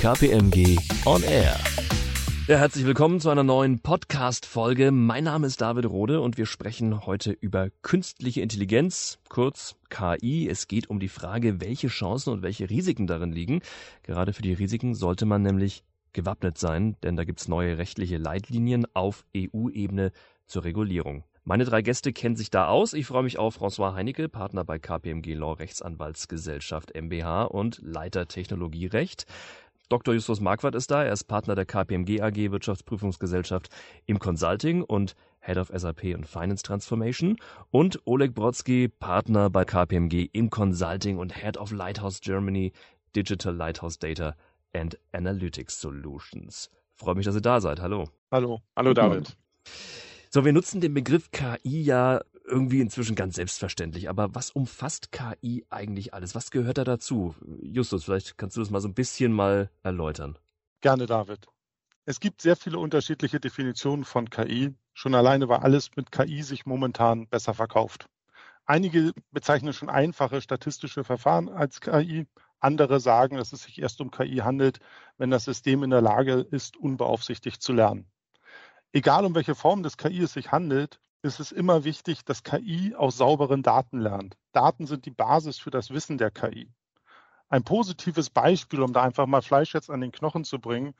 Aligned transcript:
KPMG 0.00 0.78
On 1.06 1.24
Air. 1.24 1.58
Ja, 2.46 2.58
herzlich 2.58 2.86
willkommen 2.86 3.18
zu 3.18 3.30
einer 3.30 3.42
neuen 3.42 3.80
Podcast-Folge. 3.80 4.92
Mein 4.92 5.24
Name 5.24 5.48
ist 5.48 5.60
David 5.60 5.86
Rode 5.86 6.20
und 6.20 6.38
wir 6.38 6.46
sprechen 6.46 7.04
heute 7.04 7.32
über 7.32 7.70
künstliche 7.82 8.40
Intelligenz, 8.40 9.18
kurz 9.28 9.74
KI. 9.90 10.48
Es 10.48 10.68
geht 10.68 10.88
um 10.88 11.00
die 11.00 11.08
Frage, 11.08 11.60
welche 11.60 11.88
Chancen 11.88 12.32
und 12.32 12.42
welche 12.42 12.70
Risiken 12.70 13.08
darin 13.08 13.32
liegen. 13.32 13.60
Gerade 14.04 14.32
für 14.32 14.42
die 14.42 14.52
Risiken 14.52 14.94
sollte 14.94 15.26
man 15.26 15.42
nämlich 15.42 15.82
gewappnet 16.12 16.58
sein, 16.58 16.94
denn 17.02 17.16
da 17.16 17.24
gibt's 17.24 17.48
neue 17.48 17.76
rechtliche 17.76 18.18
Leitlinien 18.18 18.86
auf 18.94 19.24
EU-Ebene 19.36 20.12
zur 20.46 20.62
Regulierung. 20.62 21.24
Meine 21.42 21.64
drei 21.64 21.80
Gäste 21.80 22.12
kennen 22.12 22.36
sich 22.36 22.50
da 22.50 22.68
aus. 22.68 22.92
Ich 22.92 23.06
freue 23.06 23.22
mich 23.22 23.38
auf 23.38 23.60
François 23.60 23.94
Heinecke, 23.94 24.28
Partner 24.28 24.64
bei 24.64 24.78
KPMG 24.78 25.32
Law 25.32 25.54
Rechtsanwaltsgesellschaft 25.54 26.94
MBH 26.94 27.44
und 27.44 27.80
Leiter 27.82 28.28
Technologierecht. 28.28 29.24
Dr. 29.88 30.14
Justus 30.14 30.40
Marquardt 30.40 30.74
ist 30.74 30.90
da. 30.90 31.02
Er 31.02 31.12
ist 31.12 31.24
Partner 31.24 31.54
der 31.54 31.64
KPMG 31.64 32.20
AG 32.20 32.50
Wirtschaftsprüfungsgesellschaft 32.50 33.70
im 34.04 34.18
Consulting 34.18 34.82
und 34.82 35.14
Head 35.40 35.56
of 35.56 35.70
SAP 35.74 36.14
und 36.14 36.26
Finance 36.26 36.62
Transformation. 36.62 37.36
Und 37.70 37.98
Oleg 38.04 38.34
Brodsky, 38.34 38.88
Partner 38.88 39.48
bei 39.48 39.64
KPMG 39.64 40.28
im 40.32 40.50
Consulting 40.50 41.16
und 41.16 41.34
Head 41.42 41.56
of 41.56 41.72
Lighthouse 41.72 42.20
Germany 42.20 42.72
Digital 43.16 43.54
Lighthouse 43.54 43.98
Data 43.98 44.34
and 44.74 44.98
Analytics 45.12 45.80
Solutions. 45.80 46.70
Freue 46.94 47.14
mich, 47.14 47.24
dass 47.24 47.34
ihr 47.34 47.40
da 47.40 47.60
seid. 47.60 47.80
Hallo. 47.80 48.10
Hallo. 48.30 48.60
Hallo 48.76 48.92
David. 48.92 49.36
So, 50.28 50.44
wir 50.44 50.52
nutzen 50.52 50.82
den 50.82 50.92
Begriff 50.92 51.30
KI 51.30 51.82
ja 51.82 52.20
irgendwie 52.48 52.80
inzwischen 52.80 53.14
ganz 53.14 53.36
selbstverständlich. 53.36 54.08
Aber 54.08 54.34
was 54.34 54.50
umfasst 54.50 55.12
KI 55.12 55.64
eigentlich 55.70 56.14
alles? 56.14 56.34
Was 56.34 56.50
gehört 56.50 56.78
da 56.78 56.84
dazu? 56.84 57.34
Justus, 57.62 58.04
vielleicht 58.04 58.38
kannst 58.38 58.56
du 58.56 58.60
das 58.60 58.70
mal 58.70 58.80
so 58.80 58.88
ein 58.88 58.94
bisschen 58.94 59.32
mal 59.32 59.70
erläutern. 59.82 60.38
Gerne, 60.80 61.06
David. 61.06 61.46
Es 62.04 62.20
gibt 62.20 62.40
sehr 62.40 62.56
viele 62.56 62.78
unterschiedliche 62.78 63.38
Definitionen 63.38 64.04
von 64.04 64.30
KI. 64.30 64.74
Schon 64.94 65.14
alleine, 65.14 65.48
weil 65.48 65.58
alles 65.58 65.90
mit 65.94 66.10
KI 66.10 66.42
sich 66.42 66.66
momentan 66.66 67.28
besser 67.28 67.54
verkauft. 67.54 68.08
Einige 68.64 69.12
bezeichnen 69.30 69.72
schon 69.72 69.88
einfache 69.88 70.40
statistische 70.40 71.04
Verfahren 71.04 71.48
als 71.48 71.80
KI. 71.80 72.26
Andere 72.60 73.00
sagen, 73.00 73.36
dass 73.36 73.52
es 73.52 73.62
sich 73.62 73.80
erst 73.80 74.00
um 74.00 74.10
KI 74.10 74.38
handelt, 74.38 74.80
wenn 75.16 75.30
das 75.30 75.44
System 75.44 75.82
in 75.82 75.90
der 75.90 76.00
Lage 76.00 76.46
ist, 76.50 76.76
unbeaufsichtigt 76.76 77.62
zu 77.62 77.72
lernen. 77.72 78.10
Egal 78.92 79.24
um 79.24 79.34
welche 79.34 79.54
Form 79.54 79.82
des 79.82 79.96
KI 79.96 80.22
es 80.22 80.32
sich 80.32 80.50
handelt, 80.50 81.00
ist 81.22 81.40
es 81.40 81.52
immer 81.52 81.84
wichtig, 81.84 82.24
dass 82.24 82.44
KI 82.44 82.94
aus 82.94 83.16
sauberen 83.16 83.62
Daten 83.62 83.98
lernt. 83.98 84.36
Daten 84.52 84.86
sind 84.86 85.04
die 85.04 85.10
Basis 85.10 85.58
für 85.58 85.70
das 85.70 85.90
Wissen 85.90 86.18
der 86.18 86.30
KI. 86.30 86.72
Ein 87.48 87.64
positives 87.64 88.30
Beispiel, 88.30 88.82
um 88.82 88.92
da 88.92 89.02
einfach 89.02 89.26
mal 89.26 89.42
Fleisch 89.42 89.74
jetzt 89.74 89.90
an 89.90 90.00
den 90.00 90.12
Knochen 90.12 90.44
zu 90.44 90.58
bringen, 90.58 90.94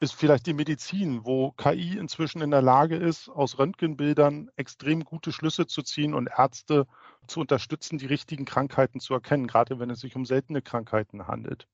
ist 0.00 0.14
vielleicht 0.14 0.46
die 0.46 0.54
Medizin, 0.54 1.26
wo 1.26 1.52
KI 1.52 1.98
inzwischen 1.98 2.40
in 2.40 2.50
der 2.50 2.62
Lage 2.62 2.96
ist, 2.96 3.28
aus 3.28 3.58
Röntgenbildern 3.58 4.50
extrem 4.56 5.04
gute 5.04 5.30
Schlüsse 5.30 5.66
zu 5.66 5.82
ziehen 5.82 6.14
und 6.14 6.30
Ärzte 6.38 6.86
zu 7.26 7.40
unterstützen, 7.40 7.98
die 7.98 8.06
richtigen 8.06 8.46
Krankheiten 8.46 8.98
zu 8.98 9.12
erkennen, 9.12 9.46
gerade 9.46 9.78
wenn 9.78 9.90
es 9.90 10.00
sich 10.00 10.16
um 10.16 10.24
seltene 10.24 10.62
Krankheiten 10.62 11.26
handelt. 11.26 11.68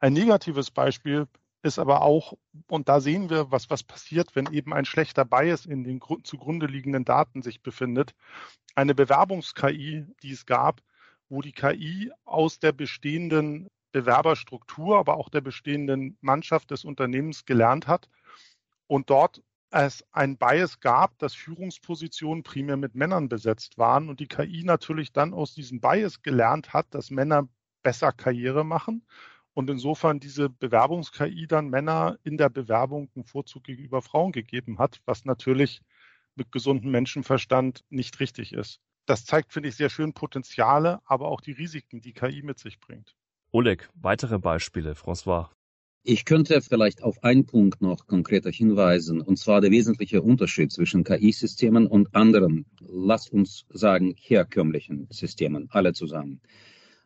Ein 0.00 0.14
negatives 0.14 0.70
Beispiel 0.70 1.28
ist 1.62 1.78
aber 1.78 2.02
auch, 2.02 2.34
und 2.68 2.88
da 2.88 3.00
sehen 3.00 3.30
wir, 3.30 3.50
was, 3.50 3.68
was 3.70 3.82
passiert, 3.82 4.36
wenn 4.36 4.52
eben 4.52 4.72
ein 4.72 4.84
schlechter 4.84 5.24
Bias 5.24 5.66
in 5.66 5.84
den 5.84 6.00
zugrunde 6.22 6.66
liegenden 6.66 7.04
Daten 7.04 7.42
sich 7.42 7.62
befindet. 7.62 8.14
Eine 8.74 8.94
Bewerbungs-KI, 8.94 10.06
die 10.22 10.32
es 10.32 10.46
gab, 10.46 10.82
wo 11.28 11.42
die 11.42 11.52
KI 11.52 12.12
aus 12.24 12.58
der 12.58 12.72
bestehenden 12.72 13.68
Bewerberstruktur, 13.92 14.98
aber 14.98 15.16
auch 15.16 15.28
der 15.28 15.40
bestehenden 15.40 16.16
Mannschaft 16.20 16.70
des 16.70 16.84
Unternehmens 16.84 17.44
gelernt 17.44 17.86
hat 17.86 18.08
und 18.86 19.10
dort 19.10 19.42
es 19.70 20.04
ein 20.12 20.38
Bias 20.38 20.80
gab, 20.80 21.18
dass 21.18 21.34
Führungspositionen 21.34 22.42
primär 22.42 22.76
mit 22.76 22.94
Männern 22.94 23.28
besetzt 23.28 23.76
waren 23.76 24.08
und 24.08 24.20
die 24.20 24.28
KI 24.28 24.62
natürlich 24.64 25.12
dann 25.12 25.34
aus 25.34 25.54
diesem 25.54 25.80
Bias 25.80 26.22
gelernt 26.22 26.72
hat, 26.72 26.86
dass 26.94 27.10
Männer 27.10 27.48
besser 27.82 28.12
Karriere 28.12 28.64
machen 28.64 29.04
und 29.58 29.68
insofern 29.68 30.20
diese 30.20 30.48
Bewerbungs-KI 30.50 31.48
dann 31.48 31.68
Männer 31.68 32.16
in 32.22 32.36
der 32.36 32.48
Bewerbung 32.48 33.10
einen 33.16 33.24
Vorzug 33.24 33.64
gegenüber 33.64 34.02
Frauen 34.02 34.30
gegeben 34.30 34.78
hat, 34.78 35.00
was 35.04 35.24
natürlich 35.24 35.82
mit 36.36 36.52
gesundem 36.52 36.92
Menschenverstand 36.92 37.84
nicht 37.90 38.20
richtig 38.20 38.52
ist. 38.52 38.78
Das 39.04 39.24
zeigt, 39.24 39.52
finde 39.52 39.70
ich, 39.70 39.74
sehr 39.74 39.90
schön 39.90 40.12
Potenziale, 40.12 41.00
aber 41.06 41.26
auch 41.26 41.40
die 41.40 41.50
Risiken, 41.50 42.00
die 42.00 42.12
KI 42.12 42.42
mit 42.42 42.60
sich 42.60 42.78
bringt. 42.78 43.16
Oleg, 43.50 43.90
weitere 43.94 44.38
Beispiele, 44.38 44.92
François. 44.92 45.48
Ich 46.04 46.24
könnte 46.24 46.62
vielleicht 46.62 47.02
auf 47.02 47.24
einen 47.24 47.44
Punkt 47.44 47.82
noch 47.82 48.06
konkreter 48.06 48.52
hinweisen, 48.52 49.20
und 49.20 49.40
zwar 49.40 49.60
der 49.60 49.72
wesentliche 49.72 50.22
Unterschied 50.22 50.70
zwischen 50.70 51.02
KI-Systemen 51.02 51.88
und 51.88 52.14
anderen, 52.14 52.66
lass 52.78 53.28
uns 53.28 53.66
sagen, 53.70 54.14
herkömmlichen 54.16 55.08
Systemen, 55.10 55.66
alle 55.72 55.94
zusammen. 55.94 56.40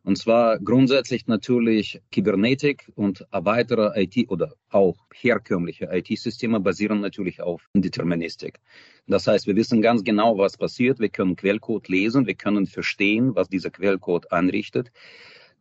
Und 0.05 0.19
zwar 0.19 0.59
grundsätzlich 0.59 1.29
natürlich 1.29 2.01
Kybernetik 2.11 2.91
und 2.97 3.25
weitere 3.31 4.03
IT 4.03 4.29
oder 4.31 4.55
auch 4.71 4.97
herkömmliche 5.15 5.89
IT-Systeme 5.93 6.59
basieren 6.59 7.01
natürlich 7.01 7.41
auf 7.41 7.69
Deterministik. 7.75 8.59
Das 9.07 9.29
heißt, 9.29 9.47
wir 9.47 9.55
wissen 9.55 9.81
ganz 9.81 10.03
genau, 10.03 10.39
was 10.39 10.57
passiert. 10.57 10.99
Wir 10.99 11.09
können 11.09 11.37
Quellcode 11.37 11.89
lesen, 11.89 12.27
wir 12.27 12.35
können 12.35 12.67
verstehen, 12.67 13.37
was 13.37 13.49
dieser 13.49 13.71
Quellcode 13.71 14.33
anrichtet. 14.33 14.91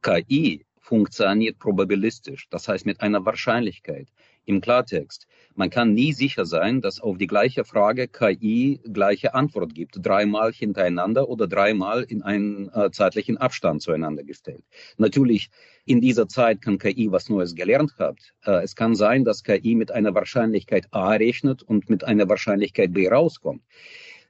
KI 0.01 0.65
funktioniert 0.79 1.59
probabilistisch, 1.59 2.47
das 2.49 2.67
heißt 2.67 2.87
mit 2.87 3.01
einer 3.01 3.23
Wahrscheinlichkeit. 3.25 4.07
Im 4.45 4.59
Klartext, 4.59 5.27
man 5.53 5.69
kann 5.69 5.93
nie 5.93 6.13
sicher 6.13 6.45
sein, 6.45 6.81
dass 6.81 6.99
auf 6.99 7.17
die 7.17 7.27
gleiche 7.27 7.63
Frage 7.63 8.07
KI 8.07 8.79
gleiche 8.91 9.33
Antwort 9.35 9.75
gibt, 9.75 9.97
dreimal 10.01 10.51
hintereinander 10.51 11.29
oder 11.29 11.47
dreimal 11.47 12.03
in 12.03 12.21
einen 12.23 12.69
äh, 12.73 12.89
zeitlichen 12.91 13.37
Abstand 13.37 13.81
zueinander 13.81 14.23
gestellt. 14.23 14.63
Natürlich, 14.97 15.49
in 15.85 16.01
dieser 16.01 16.27
Zeit 16.27 16.61
kann 16.61 16.79
KI 16.79 17.11
was 17.11 17.29
Neues 17.29 17.53
gelernt 17.53 17.93
haben. 17.99 18.17
Äh, 18.45 18.63
es 18.63 18.75
kann 18.75 18.95
sein, 18.95 19.25
dass 19.25 19.43
KI 19.43 19.75
mit 19.75 19.91
einer 19.91 20.15
Wahrscheinlichkeit 20.15 20.87
A 20.91 21.11
rechnet 21.11 21.61
und 21.61 21.89
mit 21.89 22.03
einer 22.03 22.27
Wahrscheinlichkeit 22.27 22.93
B 22.93 23.07
rauskommt 23.07 23.61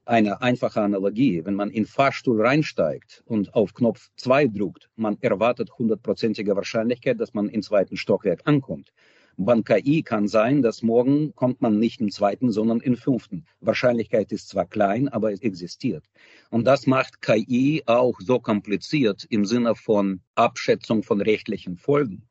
eine 0.05 0.41
einfache 0.41 0.81
Analogie. 0.81 1.45
Wenn 1.45 1.53
man 1.53 1.69
in 1.69 1.85
Fahrstuhl 1.85 2.41
reinsteigt 2.41 3.23
und 3.25 3.53
auf 3.53 3.73
Knopf 3.73 4.09
2 4.17 4.47
drückt, 4.47 4.89
man 4.95 5.17
erwartet 5.21 5.69
hundertprozentige 5.77 6.55
Wahrscheinlichkeit, 6.55 7.19
dass 7.19 7.33
man 7.33 7.49
im 7.49 7.61
zweiten 7.61 7.97
Stockwerk 7.97 8.41
ankommt. 8.45 8.91
KI 9.37 10.03
kann 10.03 10.27
sein, 10.27 10.61
dass 10.61 10.81
morgen 10.81 11.33
kommt 11.35 11.61
man 11.61 11.79
nicht 11.79 12.01
im 12.01 12.11
zweiten, 12.11 12.51
sondern 12.51 12.79
im 12.79 12.95
fünften. 12.95 13.45
Wahrscheinlichkeit 13.59 14.31
ist 14.31 14.49
zwar 14.49 14.65
klein, 14.65 15.09
aber 15.09 15.31
es 15.31 15.41
existiert. 15.41 16.05
Und 16.49 16.65
das 16.65 16.87
macht 16.87 17.21
KI 17.21 17.83
auch 17.85 18.19
so 18.19 18.39
kompliziert 18.39 19.25
im 19.29 19.45
Sinne 19.45 19.75
von 19.75 20.21
Abschätzung 20.35 21.03
von 21.03 21.21
rechtlichen 21.21 21.77
Folgen. 21.77 22.27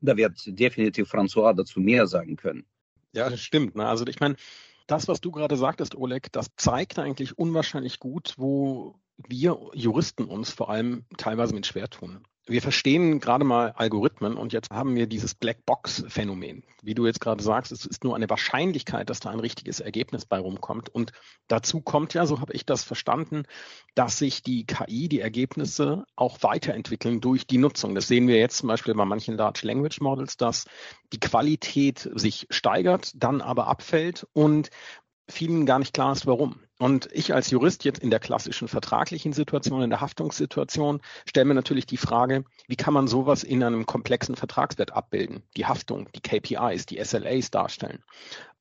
Da 0.00 0.16
wird 0.16 0.40
definitiv 0.46 1.12
François 1.12 1.52
dazu 1.52 1.80
mehr 1.80 2.06
sagen 2.06 2.36
können. 2.36 2.64
Ja, 3.12 3.28
das 3.28 3.40
stimmt. 3.40 3.76
Ne? 3.76 3.86
Also 3.86 4.06
ich 4.06 4.20
meine, 4.20 4.36
das, 4.86 5.08
was 5.08 5.20
du 5.20 5.30
gerade 5.30 5.56
sagtest, 5.56 5.94
Oleg, 5.94 6.32
das 6.32 6.46
zeigt 6.56 6.98
eigentlich 6.98 7.38
unwahrscheinlich 7.38 7.98
gut, 7.98 8.34
wo 8.38 8.94
wir 9.28 9.58
Juristen 9.74 10.24
uns 10.24 10.50
vor 10.50 10.70
allem 10.70 11.04
teilweise 11.18 11.54
mit 11.54 11.66
schwer 11.66 11.88
tun 11.90 12.24
wir 12.50 12.62
verstehen 12.62 13.20
gerade 13.20 13.44
mal 13.44 13.70
Algorithmen 13.76 14.36
und 14.36 14.52
jetzt 14.52 14.70
haben 14.70 14.96
wir 14.96 15.06
dieses 15.06 15.34
Blackbox-Phänomen. 15.36 16.64
Wie 16.82 16.94
du 16.94 17.06
jetzt 17.06 17.20
gerade 17.20 17.42
sagst, 17.42 17.70
es 17.70 17.86
ist 17.86 18.02
nur 18.02 18.16
eine 18.16 18.28
Wahrscheinlichkeit, 18.28 19.08
dass 19.08 19.20
da 19.20 19.30
ein 19.30 19.38
richtiges 19.38 19.78
Ergebnis 19.78 20.26
bei 20.26 20.38
rumkommt. 20.38 20.88
Und 20.88 21.12
dazu 21.46 21.80
kommt 21.80 22.12
ja, 22.12 22.26
so 22.26 22.40
habe 22.40 22.52
ich 22.52 22.66
das 22.66 22.82
verstanden, 22.82 23.44
dass 23.94 24.18
sich 24.18 24.42
die 24.42 24.66
KI, 24.66 25.08
die 25.08 25.20
Ergebnisse 25.20 26.04
auch 26.16 26.42
weiterentwickeln 26.42 27.20
durch 27.20 27.46
die 27.46 27.58
Nutzung. 27.58 27.94
Das 27.94 28.08
sehen 28.08 28.26
wir 28.26 28.38
jetzt 28.38 28.58
zum 28.58 28.66
Beispiel 28.66 28.94
bei 28.94 29.04
manchen 29.04 29.36
Large 29.36 29.60
Language 29.62 30.00
Models, 30.00 30.36
dass 30.36 30.64
die 31.12 31.20
Qualität 31.20 32.10
sich 32.14 32.48
steigert, 32.50 33.12
dann 33.14 33.42
aber 33.42 33.68
abfällt 33.68 34.26
und 34.32 34.70
vielen 35.28 35.66
gar 35.66 35.78
nicht 35.78 35.94
klar 35.94 36.12
ist, 36.12 36.26
warum. 36.26 36.60
Und 36.80 37.10
ich 37.12 37.34
als 37.34 37.50
Jurist 37.50 37.84
jetzt 37.84 37.98
in 38.02 38.08
der 38.08 38.20
klassischen 38.20 38.66
vertraglichen 38.66 39.34
Situation, 39.34 39.82
in 39.82 39.90
der 39.90 40.00
Haftungssituation, 40.00 41.02
stelle 41.26 41.44
mir 41.44 41.52
natürlich 41.52 41.84
die 41.84 41.98
Frage, 41.98 42.44
wie 42.68 42.76
kann 42.76 42.94
man 42.94 43.06
sowas 43.06 43.44
in 43.44 43.62
einem 43.62 43.84
komplexen 43.84 44.34
Vertragswert 44.34 44.94
abbilden? 44.94 45.42
Die 45.58 45.66
Haftung, 45.66 46.08
die 46.14 46.22
KPIs, 46.22 46.86
die 46.86 46.98
SLAs 47.04 47.50
darstellen. 47.50 48.02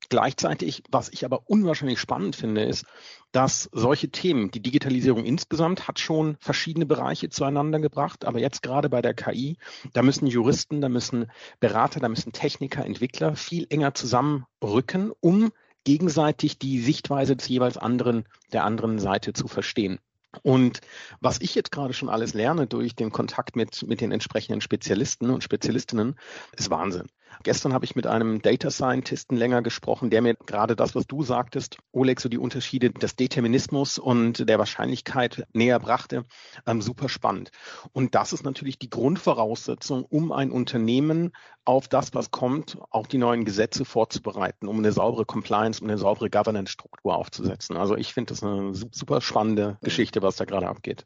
Gleichzeitig, 0.09 0.83
was 0.91 1.07
ich 1.07 1.23
aber 1.23 1.49
unwahrscheinlich 1.49 2.01
spannend 2.01 2.35
finde, 2.35 2.63
ist, 2.63 2.85
dass 3.31 3.69
solche 3.71 4.09
Themen, 4.09 4.51
die 4.51 4.61
Digitalisierung 4.61 5.23
insgesamt 5.23 5.87
hat 5.87 5.99
schon 5.99 6.35
verschiedene 6.41 6.85
Bereiche 6.85 7.29
zueinander 7.29 7.79
gebracht, 7.79 8.25
aber 8.25 8.39
jetzt 8.39 8.61
gerade 8.61 8.89
bei 8.89 9.01
der 9.01 9.13
KI, 9.13 9.57
da 9.93 10.01
müssen 10.01 10.27
Juristen, 10.27 10.81
da 10.81 10.89
müssen 10.89 11.31
Berater, 11.61 12.01
da 12.01 12.09
müssen 12.09 12.33
Techniker, 12.33 12.83
Entwickler 12.83 13.37
viel 13.37 13.65
enger 13.69 13.93
zusammenrücken, 13.93 15.13
um 15.21 15.53
gegenseitig 15.83 16.59
die 16.59 16.79
Sichtweise 16.79 17.35
des 17.35 17.47
jeweils 17.47 17.77
anderen, 17.77 18.25
der 18.51 18.63
anderen 18.63 18.99
Seite 18.99 19.33
zu 19.33 19.47
verstehen. 19.47 19.99
Und 20.43 20.81
was 21.21 21.41
ich 21.41 21.55
jetzt 21.55 21.71
gerade 21.71 21.93
schon 21.93 22.09
alles 22.09 22.33
lerne 22.33 22.67
durch 22.67 22.95
den 22.95 23.11
Kontakt 23.11 23.55
mit, 23.55 23.87
mit 23.87 23.99
den 24.01 24.11
entsprechenden 24.11 24.61
Spezialisten 24.61 25.29
und 25.29 25.43
Spezialistinnen, 25.43 26.19
ist 26.55 26.69
Wahnsinn. 26.69 27.07
Gestern 27.43 27.73
habe 27.73 27.85
ich 27.85 27.95
mit 27.95 28.05
einem 28.05 28.41
Data 28.41 28.69
Scientisten 28.69 29.37
länger 29.37 29.61
gesprochen, 29.61 30.09
der 30.09 30.21
mir 30.21 30.35
gerade 30.35 30.75
das, 30.75 30.95
was 30.95 31.07
du 31.07 31.23
sagtest, 31.23 31.77
Oleg, 31.91 32.19
so 32.19 32.29
die 32.29 32.37
Unterschiede 32.37 32.91
des 32.91 33.15
Determinismus 33.15 33.97
und 33.97 34.47
der 34.49 34.59
Wahrscheinlichkeit 34.59 35.45
näher 35.53 35.79
brachte. 35.79 36.25
Ähm, 36.65 36.81
super 36.81 37.07
spannend. 37.07 37.51
Und 37.93 38.15
das 38.15 38.33
ist 38.33 38.43
natürlich 38.43 38.77
die 38.77 38.89
Grundvoraussetzung, 38.89 40.03
um 40.03 40.31
ein 40.31 40.51
Unternehmen 40.51 41.31
auf 41.65 41.87
das, 41.87 42.13
was 42.13 42.31
kommt, 42.31 42.77
auch 42.89 43.07
die 43.07 43.17
neuen 43.17 43.45
Gesetze 43.45 43.85
vorzubereiten, 43.85 44.67
um 44.67 44.79
eine 44.79 44.91
saubere 44.91 45.25
Compliance, 45.25 45.81
um 45.81 45.87
eine 45.87 45.97
saubere 45.97 46.29
Governance-Struktur 46.29 47.15
aufzusetzen. 47.15 47.77
Also 47.77 47.95
ich 47.95 48.13
finde 48.13 48.33
das 48.33 48.43
eine 48.43 48.73
super 48.73 49.21
spannende 49.21 49.77
Geschichte, 49.81 50.21
was 50.21 50.35
da 50.35 50.45
gerade 50.45 50.67
abgeht. 50.67 51.05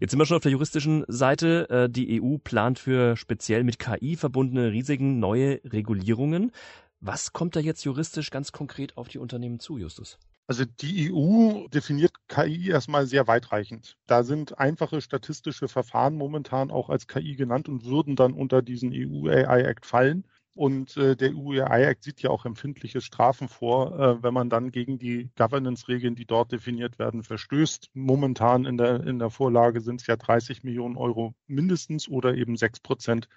Jetzt 0.00 0.10
sind 0.10 0.18
wir 0.18 0.26
schon 0.26 0.36
auf 0.36 0.42
der 0.42 0.52
juristischen 0.52 1.04
Seite. 1.08 1.68
Äh, 1.70 1.90
die 1.90 2.20
EU 2.22 2.38
plant 2.38 2.78
für 2.78 3.16
speziell 3.16 3.64
mit 3.64 3.78
KI 3.78 4.16
verbundene 4.16 4.72
Risiken 4.72 5.18
neue 5.18 5.60
Regulierungen. 5.64 6.52
Was 7.00 7.32
kommt 7.32 7.54
da 7.54 7.60
jetzt 7.60 7.84
juristisch 7.84 8.30
ganz 8.30 8.52
konkret 8.52 8.96
auf 8.96 9.08
die 9.08 9.18
Unternehmen 9.18 9.60
zu, 9.60 9.76
Justus? 9.76 10.18
Also 10.46 10.64
die 10.64 11.10
EU 11.12 11.68
definiert 11.68 12.12
KI 12.28 12.68
erstmal 12.68 13.06
sehr 13.06 13.26
weitreichend. 13.26 13.96
Da 14.06 14.24
sind 14.24 14.58
einfache 14.58 15.00
statistische 15.00 15.68
Verfahren 15.68 16.16
momentan 16.16 16.70
auch 16.70 16.90
als 16.90 17.06
KI 17.06 17.34
genannt 17.34 17.68
und 17.68 17.84
würden 17.84 18.14
dann 18.14 18.34
unter 18.34 18.60
diesen 18.60 18.92
EU 18.92 19.28
AI 19.28 19.62
Act 19.62 19.86
fallen. 19.86 20.24
Und 20.54 20.96
äh, 20.96 21.16
der 21.16 21.34
EU-AI-Act 21.34 22.04
sieht 22.04 22.22
ja 22.22 22.30
auch 22.30 22.44
empfindliche 22.44 23.00
Strafen 23.00 23.48
vor, 23.48 23.98
äh, 23.98 24.22
wenn 24.22 24.32
man 24.32 24.48
dann 24.48 24.70
gegen 24.70 24.98
die 24.98 25.30
Governance-Regeln, 25.36 26.14
die 26.14 26.26
dort 26.26 26.52
definiert 26.52 27.00
werden, 27.00 27.24
verstößt. 27.24 27.90
Momentan 27.92 28.64
in 28.64 28.76
der, 28.76 29.04
in 29.04 29.18
der 29.18 29.30
Vorlage 29.30 29.80
sind 29.80 30.00
es 30.00 30.06
ja 30.06 30.16
30 30.16 30.62
Millionen 30.62 30.96
Euro 30.96 31.34
mindestens 31.48 32.08
oder 32.08 32.36
eben 32.36 32.56
6 32.56 32.80
Prozent 32.80 33.28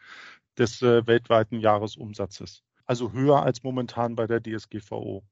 des 0.60 0.84
äh, 0.84 1.08
weltweiten 1.08 1.60
Jahresumsatzes. 1.60 2.64
Also 2.86 3.12
höher 3.14 3.42
als 3.42 3.64
momentan 3.64 4.16
bei 4.16 4.28
der 4.28 4.42
DSGVO. 4.42 5.24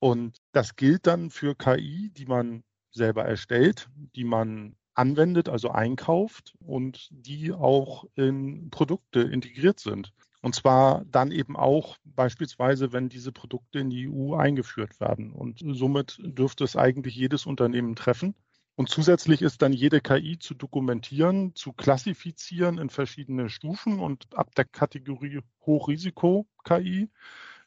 Und 0.00 0.38
das 0.52 0.76
gilt 0.76 1.06
dann 1.06 1.28
für 1.28 1.54
KI, 1.54 2.10
die 2.14 2.24
man 2.24 2.64
selber 2.92 3.26
erstellt, 3.26 3.90
die 4.16 4.24
man 4.24 4.74
anwendet, 4.94 5.50
also 5.50 5.70
einkauft 5.70 6.54
und 6.64 7.08
die 7.10 7.52
auch 7.52 8.06
in 8.14 8.70
Produkte 8.70 9.20
integriert 9.20 9.80
sind. 9.80 10.12
Und 10.42 10.54
zwar 10.54 11.04
dann 11.06 11.32
eben 11.32 11.56
auch 11.56 11.96
beispielsweise, 12.04 12.92
wenn 12.92 13.08
diese 13.08 13.32
Produkte 13.32 13.78
in 13.78 13.90
die 13.90 14.08
EU 14.08 14.34
eingeführt 14.34 15.00
werden. 15.00 15.32
Und 15.32 15.62
somit 15.62 16.18
dürfte 16.22 16.64
es 16.64 16.76
eigentlich 16.76 17.14
jedes 17.14 17.46
Unternehmen 17.46 17.94
treffen. 17.94 18.34
Und 18.76 18.88
zusätzlich 18.88 19.42
ist 19.42 19.60
dann 19.60 19.74
jede 19.74 20.00
KI 20.00 20.38
zu 20.38 20.54
dokumentieren, 20.54 21.54
zu 21.54 21.72
klassifizieren 21.74 22.78
in 22.78 22.88
verschiedene 22.88 23.50
Stufen 23.50 24.00
und 24.00 24.26
ab 24.34 24.54
der 24.54 24.64
Kategorie 24.64 25.40
Hochrisiko-KI 25.66 27.10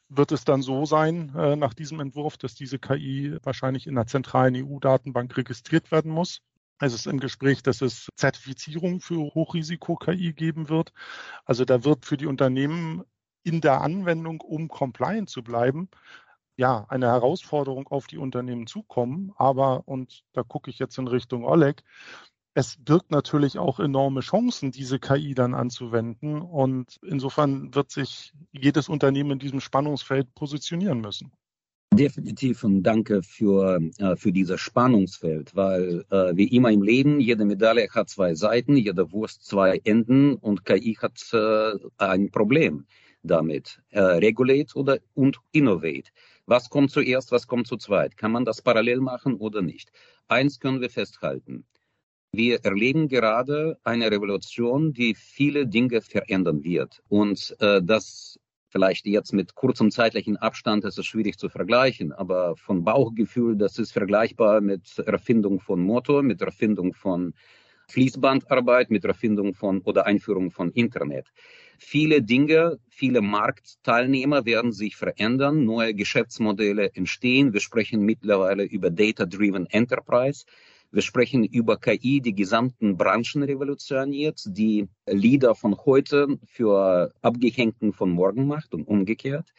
wird 0.08 0.32
es 0.32 0.44
dann 0.44 0.62
so 0.62 0.84
sein, 0.86 1.32
äh, 1.36 1.56
nach 1.56 1.74
diesem 1.74 2.00
Entwurf, 2.00 2.36
dass 2.36 2.54
diese 2.54 2.80
KI 2.80 3.36
wahrscheinlich 3.42 3.86
in 3.86 3.96
einer 3.96 4.06
zentralen 4.06 4.56
EU-Datenbank 4.56 5.36
registriert 5.36 5.92
werden 5.92 6.10
muss. 6.10 6.42
Es 6.80 6.92
ist 6.92 7.06
im 7.06 7.20
Gespräch, 7.20 7.62
dass 7.62 7.80
es 7.82 8.08
Zertifizierung 8.16 9.00
für 9.00 9.16
Hochrisiko-KI 9.34 10.32
geben 10.32 10.68
wird. 10.68 10.92
Also 11.44 11.64
da 11.64 11.84
wird 11.84 12.04
für 12.04 12.16
die 12.16 12.26
Unternehmen 12.26 13.04
in 13.44 13.60
der 13.60 13.80
Anwendung, 13.80 14.40
um 14.40 14.68
compliant 14.68 15.28
zu 15.30 15.42
bleiben, 15.42 15.88
ja, 16.56 16.86
eine 16.88 17.06
Herausforderung 17.06 17.88
auf 17.88 18.06
die 18.06 18.18
Unternehmen 18.18 18.66
zukommen. 18.66 19.32
Aber, 19.36 19.86
und 19.86 20.24
da 20.32 20.42
gucke 20.42 20.70
ich 20.70 20.78
jetzt 20.78 20.98
in 20.98 21.08
Richtung 21.08 21.44
Oleg, 21.44 21.82
es 22.54 22.76
birgt 22.78 23.10
natürlich 23.10 23.58
auch 23.58 23.80
enorme 23.80 24.20
Chancen, 24.20 24.70
diese 24.70 25.00
KI 25.00 25.34
dann 25.34 25.54
anzuwenden. 25.54 26.40
Und 26.40 27.00
insofern 27.02 27.74
wird 27.74 27.90
sich 27.90 28.32
jedes 28.52 28.88
Unternehmen 28.88 29.32
in 29.32 29.38
diesem 29.40 29.60
Spannungsfeld 29.60 30.34
positionieren 30.34 31.00
müssen. 31.00 31.32
Definitiv 31.96 32.64
und 32.64 32.82
danke 32.82 33.22
für, 33.22 33.80
äh, 33.98 34.16
für 34.16 34.32
dieses 34.32 34.60
Spannungsfeld, 34.60 35.54
weil 35.54 36.04
äh, 36.10 36.34
wie 36.34 36.48
immer 36.48 36.70
im 36.72 36.82
Leben, 36.82 37.20
jede 37.20 37.44
Medaille 37.44 37.88
hat 37.90 38.08
zwei 38.08 38.34
Seiten, 38.34 38.76
jede 38.76 39.12
Wurst 39.12 39.44
zwei 39.44 39.80
Enden 39.84 40.34
und 40.34 40.64
KI 40.64 40.94
hat 40.94 41.20
äh, 41.32 41.78
ein 41.98 42.30
Problem 42.30 42.84
damit. 43.22 43.80
Äh, 43.90 44.00
regulate 44.00 44.76
oder 44.76 44.98
und 45.14 45.38
innovate. 45.52 46.10
Was 46.46 46.68
kommt 46.68 46.90
zuerst, 46.90 47.30
was 47.30 47.46
kommt 47.46 47.68
zu 47.68 47.76
zweit? 47.76 48.16
Kann 48.16 48.32
man 48.32 48.44
das 48.44 48.60
parallel 48.60 49.00
machen 49.00 49.36
oder 49.36 49.62
nicht? 49.62 49.92
Eins 50.26 50.58
können 50.58 50.80
wir 50.80 50.90
festhalten. 50.90 51.64
Wir 52.32 52.64
erleben 52.64 53.06
gerade 53.06 53.78
eine 53.84 54.10
Revolution, 54.10 54.92
die 54.92 55.14
viele 55.14 55.68
Dinge 55.68 56.00
verändern 56.00 56.64
wird. 56.64 57.02
Und 57.08 57.54
äh, 57.60 57.80
das 57.80 58.40
Vielleicht 58.76 59.06
jetzt 59.06 59.32
mit 59.32 59.54
kurzem 59.54 59.92
zeitlichen 59.92 60.36
Abstand 60.36 60.84
ist 60.84 60.98
es 60.98 61.06
schwierig 61.06 61.38
zu 61.38 61.48
vergleichen, 61.48 62.10
aber 62.10 62.56
von 62.56 62.82
Bauchgefühl, 62.82 63.56
das 63.56 63.78
ist 63.78 63.92
vergleichbar 63.92 64.60
mit 64.60 64.98
Erfindung 64.98 65.60
von 65.60 65.80
Motor, 65.80 66.24
mit 66.24 66.42
Erfindung 66.42 66.92
von 66.92 67.34
Fließbandarbeit, 67.86 68.90
mit 68.90 69.04
Erfindung 69.04 69.54
von 69.54 69.80
oder 69.82 70.06
Einführung 70.06 70.50
von 70.50 70.72
Internet. 70.72 71.32
Viele 71.78 72.20
Dinge, 72.20 72.80
viele 72.88 73.20
Marktteilnehmer 73.20 74.44
werden 74.44 74.72
sich 74.72 74.96
verändern, 74.96 75.64
neue 75.64 75.94
Geschäftsmodelle 75.94 76.96
entstehen. 76.96 77.52
Wir 77.52 77.60
sprechen 77.60 78.00
mittlerweile 78.00 78.64
über 78.64 78.90
Data-Driven 78.90 79.66
Enterprise. 79.66 80.46
Wir 80.94 81.02
sprechen 81.02 81.42
über 81.42 81.76
KI, 81.76 82.20
die 82.20 82.36
gesamten 82.36 82.96
Branchen 82.96 83.42
revolutioniert, 83.42 84.40
die 84.46 84.86
Leader 85.08 85.56
von 85.56 85.76
heute 85.84 86.38
für 86.46 87.12
Abgehängten 87.20 87.92
von 87.92 88.10
morgen 88.10 88.46
macht 88.46 88.72
und 88.74 88.86
umgekehrt. 88.86 89.52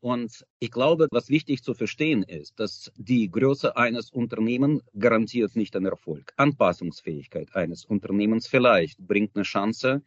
Und 0.00 0.44
ich 0.58 0.72
glaube, 0.72 1.06
was 1.12 1.28
wichtig 1.28 1.62
zu 1.62 1.72
verstehen 1.72 2.24
ist, 2.24 2.58
dass 2.58 2.90
die 2.96 3.30
Größe 3.30 3.76
eines 3.76 4.10
Unternehmens 4.10 4.82
garantiert 4.98 5.54
nicht 5.54 5.72
den 5.72 5.86
Erfolg. 5.86 6.32
Anpassungsfähigkeit 6.36 7.54
eines 7.54 7.84
Unternehmens 7.84 8.48
vielleicht 8.48 8.98
bringt 8.98 9.36
eine 9.36 9.44
Chance. 9.44 10.02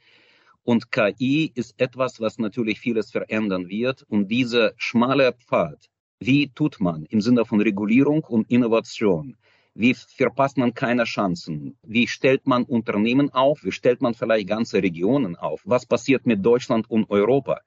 Und 0.63 0.91
KI 0.91 1.53
ist 1.55 1.79
etwas, 1.79 2.19
was 2.19 2.38
natürlich 2.38 2.81
vieles 2.81 3.12
verändern 3.12 3.69
wird. 3.69 4.03
Und 4.09 4.27
dieser 4.27 4.73
schmale 4.75 5.31
Pfad, 5.31 5.89
wie 6.19 6.50
tut 6.50 6.81
man 6.81 7.05
im 7.05 7.21
Sinne 7.21 7.45
von 7.45 7.62
Regulierung 7.62 8.25
und 8.25 8.51
Innovation? 8.51 9.38
Wie 9.79 9.93
verpasst 9.93 10.57
man 10.57 10.73
keine 10.73 11.05
Chancen? 11.05 11.77
Wie 11.83 12.05
stellt 12.05 12.45
man 12.45 12.65
Unternehmen 12.65 13.29
auf? 13.29 13.63
Wie 13.63 13.71
stellt 13.71 14.01
man 14.01 14.13
vielleicht 14.13 14.49
ganze 14.49 14.83
Regionen 14.83 15.37
auf? 15.37 15.61
Was 15.63 15.85
passiert 15.85 16.25
mit 16.25 16.45
Deutschland 16.45 16.89
und 16.89 17.09
Europa? 17.09 17.61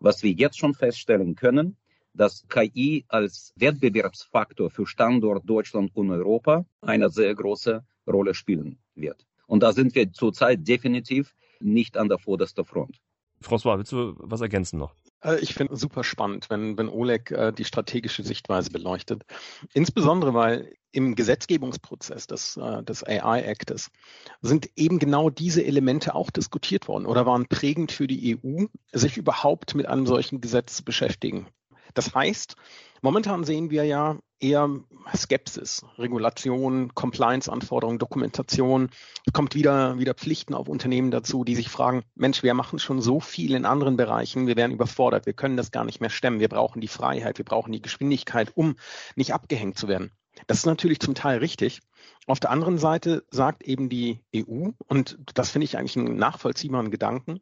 Was 0.00 0.22
wir 0.22 0.30
jetzt 0.30 0.58
schon 0.58 0.72
feststellen 0.72 1.34
können, 1.34 1.76
dass 2.14 2.48
KI 2.48 3.04
als 3.08 3.52
Wettbewerbsfaktor 3.56 4.70
für 4.70 4.86
Standort 4.86 5.42
Deutschland 5.46 5.94
und 5.94 6.10
Europa 6.10 6.64
eine 6.80 7.10
sehr 7.10 7.34
große 7.34 7.84
Rolle 8.06 8.32
spielen 8.32 8.78
wird. 8.94 9.26
Und 9.46 9.62
da 9.62 9.74
sind 9.74 9.94
wir 9.94 10.10
zurzeit 10.10 10.66
definitiv 10.66 11.34
nicht 11.60 11.98
an 11.98 12.08
der 12.08 12.16
vordersten 12.16 12.64
Front. 12.64 12.96
François, 13.42 13.76
willst 13.76 13.92
du 13.92 14.14
was 14.16 14.40
ergänzen 14.40 14.78
noch? 14.78 14.94
Äh, 15.22 15.38
ich 15.40 15.52
finde 15.52 15.74
es 15.74 15.80
super 15.80 16.02
spannend, 16.02 16.48
wenn, 16.48 16.78
wenn 16.78 16.88
Oleg 16.88 17.30
äh, 17.30 17.52
die 17.52 17.64
strategische 17.64 18.22
Sichtweise 18.22 18.70
beleuchtet. 18.70 19.24
Insbesondere, 19.74 20.32
weil 20.32 20.72
im 20.92 21.14
Gesetzgebungsprozess 21.14 22.26
des, 22.26 22.56
äh, 22.56 22.82
des 22.82 23.04
AI-Actes 23.04 23.90
sind 24.40 24.70
eben 24.76 24.98
genau 24.98 25.30
diese 25.30 25.64
Elemente 25.64 26.14
auch 26.14 26.30
diskutiert 26.30 26.88
worden 26.88 27.06
oder 27.06 27.26
waren 27.26 27.46
prägend 27.46 27.92
für 27.92 28.06
die 28.06 28.38
EU, 28.42 28.64
sich 28.92 29.16
überhaupt 29.16 29.74
mit 29.74 29.86
einem 29.86 30.06
solchen 30.06 30.40
Gesetz 30.40 30.76
zu 30.76 30.84
beschäftigen. 30.84 31.46
Das 31.94 32.14
heißt, 32.14 32.56
momentan 33.02 33.44
sehen 33.44 33.70
wir 33.70 33.84
ja 33.84 34.18
eher 34.40 34.68
Skepsis, 35.16 35.84
Regulation, 35.96 36.94
Compliance-Anforderungen, 36.94 37.98
Dokumentation. 37.98 38.90
Es 39.26 39.32
kommt 39.32 39.54
wieder, 39.54 39.98
wieder 39.98 40.14
Pflichten 40.14 40.54
auf 40.54 40.68
Unternehmen 40.68 41.10
dazu, 41.10 41.44
die 41.44 41.56
sich 41.56 41.68
fragen, 41.68 42.04
Mensch, 42.14 42.42
wir 42.42 42.54
machen 42.54 42.78
schon 42.78 43.00
so 43.00 43.20
viel 43.20 43.54
in 43.54 43.64
anderen 43.64 43.96
Bereichen, 43.96 44.46
wir 44.46 44.56
werden 44.56 44.72
überfordert, 44.72 45.26
wir 45.26 45.32
können 45.32 45.56
das 45.56 45.70
gar 45.70 45.84
nicht 45.84 46.00
mehr 46.00 46.10
stemmen, 46.10 46.40
wir 46.40 46.48
brauchen 46.48 46.80
die 46.80 46.88
Freiheit, 46.88 47.38
wir 47.38 47.44
brauchen 47.44 47.72
die 47.72 47.82
Geschwindigkeit, 47.82 48.52
um 48.54 48.76
nicht 49.16 49.34
abgehängt 49.34 49.78
zu 49.78 49.88
werden. 49.88 50.12
Das 50.46 50.58
ist 50.58 50.66
natürlich 50.66 51.00
zum 51.00 51.14
Teil 51.14 51.38
richtig. 51.38 51.80
Auf 52.26 52.40
der 52.40 52.50
anderen 52.50 52.78
Seite 52.78 53.24
sagt 53.30 53.62
eben 53.62 53.88
die 53.88 54.20
EU, 54.34 54.70
und 54.86 55.18
das 55.34 55.50
finde 55.50 55.64
ich 55.64 55.78
eigentlich 55.78 55.96
einen 55.96 56.16
nachvollziehbaren 56.16 56.90
Gedanken, 56.90 57.40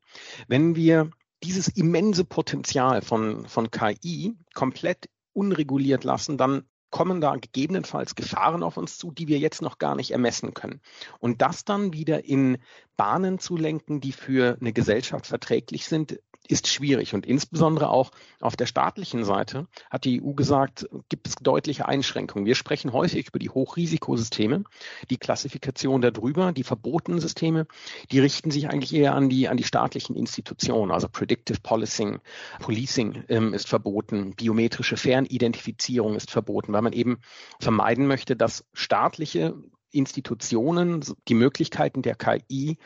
wenn 0.49 0.76
wir 0.76 1.11
dieses 1.43 1.69
immense 1.69 2.25
Potenzial 2.25 3.03
von, 3.03 3.47
von 3.47 3.71
KI 3.71 4.35
komplett 4.55 5.09
unreguliert 5.33 6.05
lassen, 6.05 6.38
dann 6.38 6.65
kommen 6.91 7.21
da 7.21 7.35
gegebenenfalls 7.35 8.15
Gefahren 8.15 8.62
auf 8.62 8.76
uns 8.76 8.97
zu, 8.97 9.11
die 9.11 9.29
wir 9.29 9.38
jetzt 9.38 9.61
noch 9.61 9.79
gar 9.79 9.97
nicht 9.97 10.12
ermessen 10.12 10.55
können. 10.55 10.81
Und 11.19 11.43
das 11.43 11.65
dann 11.65 11.93
wieder 11.93 12.25
in 12.25 12.59
Bahnen 12.97 13.38
zu 13.38 13.57
lenken, 13.57 14.00
die 14.00 14.12
für 14.12 14.57
eine 14.61 14.73
Gesellschaft 14.73 15.26
verträglich 15.26 15.87
sind, 15.87 16.21
ist 16.50 16.69
schwierig. 16.69 17.15
Und 17.15 17.26
insbesondere 17.26 17.91
auch 17.91 18.11
auf 18.41 18.57
der 18.57 18.67
staatlichen 18.67 19.25
Seite 19.25 19.67
hat 19.91 20.05
die 20.05 20.23
EU 20.23 20.33
gesagt, 20.33 20.88
gibt 21.09 21.29
es 21.29 21.37
deutliche 21.37 21.87
Einschränkungen. 21.87 22.47
Wir 22.47 22.55
sprechen 22.55 22.93
häufig 22.93 23.29
über 23.29 23.38
die 23.38 23.50
Hochrisikosysteme, 23.50 24.65
die 25.11 25.17
Klassifikation 25.17 26.00
darüber, 26.00 26.53
die 26.53 26.65
verbotenen 26.65 27.21
Systeme, 27.21 27.67
die 28.11 28.21
richten 28.21 28.50
sich 28.50 28.69
eigentlich 28.69 28.95
eher 28.95 29.15
an 29.15 29.29
die, 29.29 29.49
an 29.49 29.57
die 29.57 29.65
staatlichen 29.65 30.17
Institutionen. 30.17 30.91
Also 30.93 31.09
Predictive 31.09 31.61
Policing, 31.61 32.19
Policing 32.61 33.25
ähm, 33.29 33.55
ist 33.55 33.69
verboten, 33.69 34.35
biometrische 34.35 34.97
Fernidentifizierung 34.97 36.15
ist 36.17 36.31
verboten, 36.31 36.73
weil 36.73 36.83
man 36.83 36.93
eben 36.93 37.19
vermeiden 37.61 38.07
möchte, 38.07 38.37
dass 38.37 38.65
staatliche 38.73 39.55
Institutionen 39.97 41.05
die 41.29 41.35
Möglichkeiten 41.35 42.03
der 42.03 42.15
KI 42.15 42.79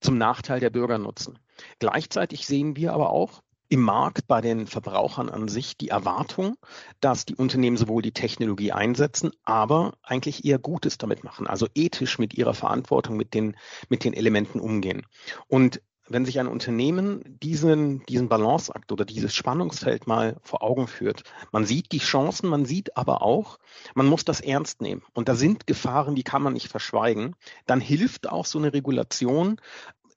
zum 0.00 0.18
Nachteil 0.18 0.60
der 0.60 0.70
Bürger 0.70 0.98
nutzen. 0.98 1.38
Gleichzeitig 1.78 2.46
sehen 2.46 2.76
wir 2.76 2.92
aber 2.92 3.10
auch, 3.10 3.42
im 3.68 3.80
Markt 3.80 4.28
bei 4.28 4.40
den 4.40 4.66
Verbrauchern 4.66 5.28
an 5.28 5.48
sich 5.48 5.76
die 5.76 5.88
Erwartung, 5.88 6.56
dass 7.00 7.24
die 7.24 7.34
Unternehmen 7.34 7.76
sowohl 7.76 8.02
die 8.02 8.12
Technologie 8.12 8.72
einsetzen, 8.72 9.32
aber 9.42 9.94
eigentlich 10.02 10.44
eher 10.44 10.58
Gutes 10.58 10.98
damit 10.98 11.24
machen, 11.24 11.46
also 11.46 11.66
ethisch 11.74 12.18
mit 12.18 12.34
ihrer 12.34 12.54
Verantwortung 12.54 13.16
mit 13.16 13.34
den, 13.34 13.56
mit 13.88 14.04
den 14.04 14.12
Elementen 14.12 14.60
umgehen. 14.60 15.06
Und 15.48 15.80
wenn 16.08 16.24
sich 16.24 16.38
ein 16.38 16.46
Unternehmen 16.46 17.38
diesen, 17.42 18.04
diesen 18.06 18.28
Balanceakt 18.28 18.92
oder 18.92 19.04
dieses 19.04 19.34
Spannungsfeld 19.34 20.06
mal 20.06 20.36
vor 20.42 20.62
Augen 20.62 20.86
führt, 20.86 21.22
man 21.50 21.64
sieht 21.64 21.92
die 21.92 21.98
Chancen, 21.98 22.48
man 22.48 22.64
sieht 22.64 22.96
aber 22.96 23.22
auch, 23.22 23.58
man 23.94 24.06
muss 24.06 24.24
das 24.24 24.40
ernst 24.40 24.80
nehmen. 24.80 25.02
Und 25.14 25.28
da 25.28 25.34
sind 25.34 25.66
Gefahren, 25.66 26.14
die 26.14 26.24
kann 26.24 26.42
man 26.42 26.52
nicht 26.52 26.68
verschweigen. 26.68 27.36
Dann 27.66 27.80
hilft 27.80 28.28
auch 28.28 28.46
so 28.46 28.58
eine 28.58 28.72
Regulation, 28.72 29.60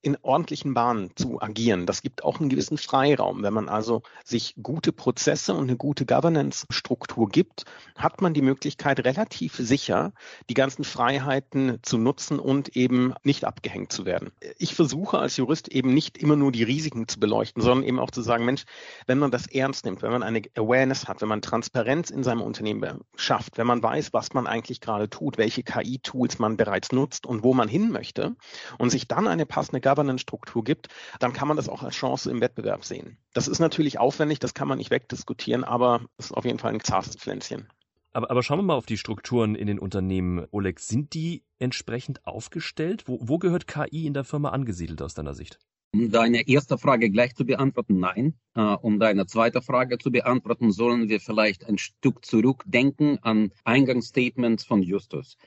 in 0.07 0.17
ordentlichen 0.21 0.73
Bahnen 0.73 1.11
zu 1.17 1.41
agieren. 1.41 1.85
Das 1.85 2.01
gibt 2.01 2.23
auch 2.23 2.39
einen 2.39 2.47
gewissen 2.47 2.77
Freiraum. 2.77 3.43
Wenn 3.43 3.53
man 3.53 3.67
also 3.67 4.03
sich 4.23 4.55
gute 4.63 4.93
Prozesse 4.93 5.53
und 5.53 5.67
eine 5.67 5.75
gute 5.75 6.05
Governance-Struktur 6.05 7.27
gibt, 7.27 7.65
hat 7.97 8.21
man 8.21 8.33
die 8.33 8.41
Möglichkeit, 8.41 9.03
relativ 9.03 9.55
sicher 9.55 10.13
die 10.49 10.53
ganzen 10.53 10.85
Freiheiten 10.85 11.79
zu 11.81 11.97
nutzen 11.97 12.39
und 12.39 12.77
eben 12.77 13.13
nicht 13.23 13.43
abgehängt 13.43 13.91
zu 13.91 14.05
werden. 14.05 14.31
Ich 14.57 14.75
versuche 14.75 15.19
als 15.19 15.35
Jurist 15.35 15.67
eben 15.67 15.93
nicht 15.93 16.17
immer 16.17 16.37
nur 16.37 16.53
die 16.53 16.63
Risiken 16.63 17.09
zu 17.09 17.19
beleuchten, 17.19 17.61
sondern 17.61 17.85
eben 17.85 17.99
auch 17.99 18.11
zu 18.11 18.21
sagen, 18.21 18.45
Mensch, 18.45 18.63
wenn 19.07 19.19
man 19.19 19.31
das 19.31 19.47
ernst 19.47 19.83
nimmt, 19.83 20.03
wenn 20.03 20.11
man 20.11 20.23
eine 20.23 20.41
Awareness 20.55 21.09
hat, 21.09 21.19
wenn 21.19 21.27
man 21.27 21.41
Transparenz 21.41 22.11
in 22.11 22.23
seinem 22.23 22.41
Unternehmen 22.41 23.01
schafft, 23.17 23.57
wenn 23.57 23.67
man 23.67 23.83
weiß, 23.83 24.13
was 24.13 24.33
man 24.33 24.47
eigentlich 24.47 24.79
gerade 24.79 25.09
tut, 25.09 25.37
welche 25.37 25.63
KI-Tools 25.63 26.39
man 26.39 26.55
bereits 26.55 26.93
nutzt 26.93 27.25
und 27.25 27.43
wo 27.43 27.53
man 27.53 27.67
hin 27.67 27.91
möchte 27.91 28.37
und 28.77 28.89
sich 28.89 29.09
dann 29.09 29.27
eine 29.27 29.45
passende 29.45 29.81
Governance-Struktur 29.97 30.63
gibt, 30.63 30.89
dann 31.19 31.33
kann 31.33 31.47
man 31.47 31.57
das 31.57 31.67
auch 31.67 31.81
als 31.81 31.95
Chance 31.95 32.29
im 32.29 32.39
Wettbewerb 32.39 32.85
sehen. 32.85 33.17
Das 33.33 33.47
ist 33.47 33.59
natürlich 33.59 33.97
aufwendig, 33.99 34.39
das 34.39 34.53
kann 34.53 34.67
man 34.67 34.77
nicht 34.77 34.91
wegdiskutieren, 34.91 35.63
aber 35.63 36.01
es 36.17 36.25
ist 36.25 36.31
auf 36.33 36.45
jeden 36.45 36.59
Fall 36.59 36.73
ein 36.73 36.79
zartes 36.79 37.15
Pflänzchen. 37.15 37.67
Aber, 38.13 38.31
aber 38.31 38.43
schauen 38.43 38.59
wir 38.59 38.63
mal 38.63 38.75
auf 38.75 38.85
die 38.85 38.97
Strukturen 38.97 39.55
in 39.55 39.67
den 39.67 39.79
Unternehmen. 39.79 40.45
Oleg, 40.51 40.79
sind 40.79 41.13
die 41.13 41.43
entsprechend 41.59 42.25
aufgestellt? 42.25 43.03
Wo, 43.07 43.19
wo 43.21 43.37
gehört 43.37 43.67
KI 43.67 44.05
in 44.05 44.13
der 44.13 44.23
Firma 44.23 44.49
angesiedelt 44.49 45.01
aus 45.01 45.13
deiner 45.13 45.33
Sicht? 45.33 45.59
Um 45.93 46.11
deine 46.11 46.47
erste 46.47 46.77
Frage 46.77 47.09
gleich 47.09 47.35
zu 47.35 47.45
beantworten, 47.45 47.99
nein. 47.99 48.33
Uh, 48.55 48.75
um 48.81 48.99
deine 48.99 49.25
zweite 49.25 49.61
Frage 49.61 49.97
zu 49.97 50.11
beantworten, 50.11 50.71
sollen 50.71 51.09
wir 51.09 51.19
vielleicht 51.19 51.65
ein 51.65 51.77
Stück 51.77 52.25
zurückdenken 52.25 53.19
an 53.23 53.51
Eingangsstatements 53.63 54.65
von 54.65 54.83
Justus. 54.83 55.37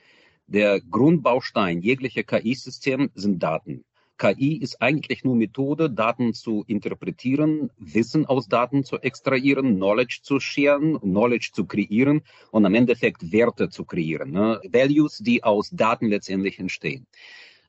Der 0.47 0.80
Grundbaustein 0.80 1.80
jeglicher 1.80 2.25
KI-System 2.25 3.11
sind 3.14 3.40
Daten. 3.40 3.85
KI 4.20 4.58
ist 4.58 4.82
eigentlich 4.82 5.24
nur 5.24 5.34
Methode, 5.34 5.90
Daten 5.90 6.34
zu 6.34 6.62
interpretieren, 6.66 7.70
Wissen 7.78 8.26
aus 8.26 8.48
Daten 8.48 8.84
zu 8.84 8.98
extrahieren, 8.98 9.76
Knowledge 9.76 10.20
zu 10.22 10.40
scheren, 10.40 11.00
Knowledge 11.00 11.50
zu 11.54 11.64
kreieren 11.64 12.20
und 12.50 12.66
am 12.66 12.74
Endeffekt 12.74 13.32
Werte 13.32 13.70
zu 13.70 13.86
kreieren. 13.86 14.30
Ne? 14.30 14.60
Values, 14.70 15.18
die 15.18 15.42
aus 15.42 15.70
Daten 15.70 16.08
letztendlich 16.08 16.58
entstehen. 16.58 17.06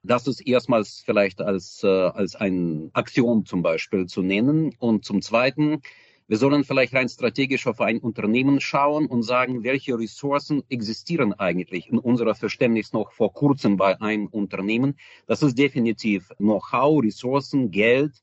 Das 0.03 0.27
ist 0.27 0.46
erstmals 0.46 1.01
vielleicht 1.05 1.41
als, 1.41 1.84
äh, 1.84 1.88
als 1.88 2.36
ein 2.36 2.89
Aktion 2.93 3.46
zum 3.46 3.62
Beispiel 3.62 4.08
zu 4.08 4.22
nennen. 4.22 4.75
Und 4.77 5.05
zum 5.05 5.22
Zweiten, 5.22 5.81
wir 6.28 6.38
sollen 6.38 6.63
vielleicht 6.63 6.94
rein 6.94 7.10
strategisch 7.10 7.68
auf 7.68 7.82
ein 7.82 8.00
Unternehmen 8.00 8.62
schauen 8.62 9.06
und 9.06 9.24
sagen, 9.24 9.63
welche 9.63 9.98
Ressourcen 9.98 10.63
existieren 10.70 11.34
eigentlich 11.34 11.90
in 11.90 11.98
unserer 11.98 12.36
Verständnis 12.36 12.94
noch 12.94 13.12
vor 13.12 13.34
kurzem 13.34 13.78
bei 13.78 14.00
einem 14.00 14.28
Unternehmen. 14.28 14.96
Das 15.28 15.44
ist 15.44 15.58
definitiv 15.58 16.30
Know-how, 16.38 17.04
Ressourcen, 17.04 17.72
Geld, 17.72 18.22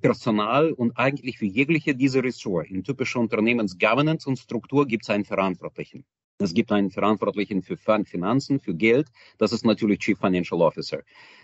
Personal 0.00 0.72
und 0.72 0.96
eigentlich 0.96 1.38
für 1.38 1.46
jegliche 1.46 1.94
dieser 1.94 2.24
Ressourcen 2.24 2.76
in 2.76 2.84
typischer 2.84 3.20
Unternehmensgovernance 3.20 4.28
und 4.28 4.38
Struktur 4.38 4.86
gibt 4.86 5.04
es 5.04 5.10
einen 5.10 5.24
Verantwortlichen. 5.24 6.04
Es 6.42 6.54
gibt 6.54 6.72
einen 6.72 6.90
Verantwortlichen 6.90 7.62
für 7.62 7.76
Finanzen, 7.76 8.60
für 8.60 8.72
Geld. 8.72 9.08
Das 9.36 9.52
ist 9.52 9.66
natürlich 9.66 9.98
Chief 9.98 10.18
Financial 10.18 10.62
Officer. 10.62 11.00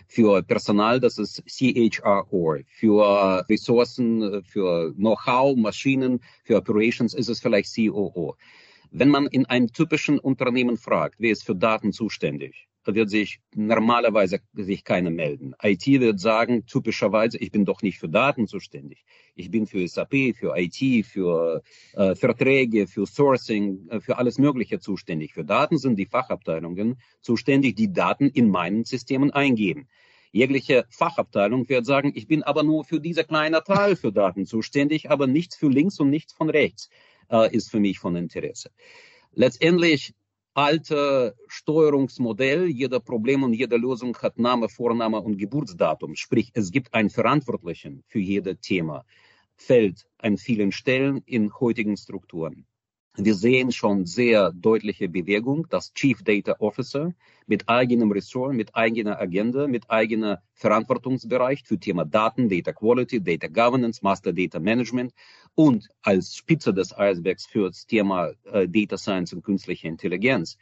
Für 0.07 0.41
Personal, 0.41 0.99
das 0.99 1.19
ist 1.19 1.43
CHRO. 1.45 2.57
Für 2.67 3.45
Ressourcen, 3.47 4.43
für 4.43 4.93
Know-how, 4.95 5.55
Maschinen, 5.55 6.19
für 6.43 6.57
Operations 6.57 7.13
ist 7.13 7.29
es 7.29 7.39
vielleicht 7.39 7.75
COO. 7.75 8.35
Wenn 8.89 9.09
man 9.09 9.27
in 9.27 9.45
einem 9.45 9.71
typischen 9.71 10.17
Unternehmen 10.17 10.77
fragt, 10.77 11.15
wer 11.19 11.31
ist 11.31 11.43
für 11.43 11.55
Daten 11.55 11.93
zuständig, 11.93 12.66
wird 12.95 13.09
sich 13.09 13.39
normalerweise 13.55 14.39
sich 14.53 14.83
keiner 14.83 15.09
melden. 15.09 15.53
IT 15.61 15.85
wird 15.85 16.19
sagen, 16.19 16.65
typischerweise, 16.65 17.37
ich 17.37 17.51
bin 17.51 17.65
doch 17.65 17.81
nicht 17.81 17.99
für 17.99 18.09
Daten 18.09 18.47
zuständig. 18.47 19.03
Ich 19.35 19.51
bin 19.51 19.67
für 19.67 19.87
SAP, 19.87 20.35
für 20.35 20.55
IT, 20.57 21.05
für 21.05 21.61
äh, 21.93 22.15
Verträge, 22.15 22.87
für 22.87 23.05
Sourcing, 23.05 23.87
äh, 23.89 23.99
für 23.99 24.17
alles 24.17 24.37
Mögliche 24.37 24.79
zuständig. 24.79 25.33
Für 25.33 25.43
Daten 25.43 25.77
sind 25.77 25.97
die 25.97 26.05
Fachabteilungen 26.05 26.99
zuständig, 27.21 27.75
die 27.75 27.91
Daten 27.91 28.29
in 28.29 28.49
meinen 28.49 28.83
Systemen 28.83 29.31
eingeben. 29.31 29.87
Jegliche 30.31 30.85
Fachabteilung 30.89 31.67
wird 31.69 31.85
sagen, 31.85 32.11
ich 32.15 32.27
bin 32.27 32.43
aber 32.43 32.63
nur 32.63 32.83
für 32.83 32.99
diese 32.99 33.23
kleine 33.23 33.63
Teil 33.63 33.95
für 33.95 34.11
Daten 34.11 34.45
zuständig, 34.45 35.09
aber 35.09 35.27
nichts 35.27 35.55
für 35.55 35.69
links 35.69 35.99
und 35.99 36.09
nichts 36.09 36.33
von 36.33 36.49
rechts 36.49 36.89
äh, 37.29 37.53
ist 37.55 37.69
für 37.69 37.79
mich 37.79 37.99
von 37.99 38.15
Interesse. 38.15 38.71
Letztendlich 39.33 40.13
alte 40.57 41.35
Steuerungsmodell. 41.47 42.65
Jeder 42.67 42.99
Problem 42.99 43.43
und 43.43 43.53
jede 43.53 43.77
Lösung 43.77 44.17
hat 44.17 44.39
Name, 44.39 44.69
Vorname 44.69 45.21
und 45.21 45.37
Geburtsdatum. 45.37 46.15
Sprich, 46.15 46.49
es 46.55 46.71
gibt 46.71 46.95
einen 46.95 47.11
Verantwortlichen 47.11 48.03
für 48.07 48.19
jedes 48.19 48.59
Thema. 48.61 49.05
Fällt 49.55 50.07
an 50.17 50.37
vielen 50.37 50.71
Stellen 50.71 51.21
in 51.25 51.53
heutigen 51.59 51.95
Strukturen. 51.95 52.66
Wir 53.19 53.33
sehen 53.33 53.71
schon 53.71 54.05
sehr 54.05 54.51
deutliche 54.51 55.09
Bewegung, 55.09 55.67
dass 55.71 55.91
Chief 55.95 56.21
Data 56.21 56.57
Officer 56.59 57.15
mit 57.47 57.67
eigenem 57.67 58.11
Ressort, 58.11 58.53
mit 58.53 58.75
eigener 58.75 59.19
Agenda, 59.19 59.65
mit 59.65 59.89
eigener 59.89 60.43
Verantwortungsbereich 60.53 61.63
für 61.63 61.79
Thema 61.79 62.05
Daten, 62.05 62.47
Data 62.47 62.73
Quality, 62.73 63.19
Data 63.23 63.47
Governance, 63.47 64.01
Master 64.03 64.33
Data 64.33 64.59
Management 64.59 65.13
und 65.55 65.89
als 66.03 66.35
Spitze 66.35 66.75
des 66.75 66.95
Eisbergs 66.95 67.47
für 67.47 67.69
das 67.69 67.87
Thema 67.87 68.33
äh, 68.51 68.69
Data 68.69 68.99
Science 68.99 69.33
und 69.33 69.41
künstliche 69.41 69.87
Intelligenz. 69.87 70.59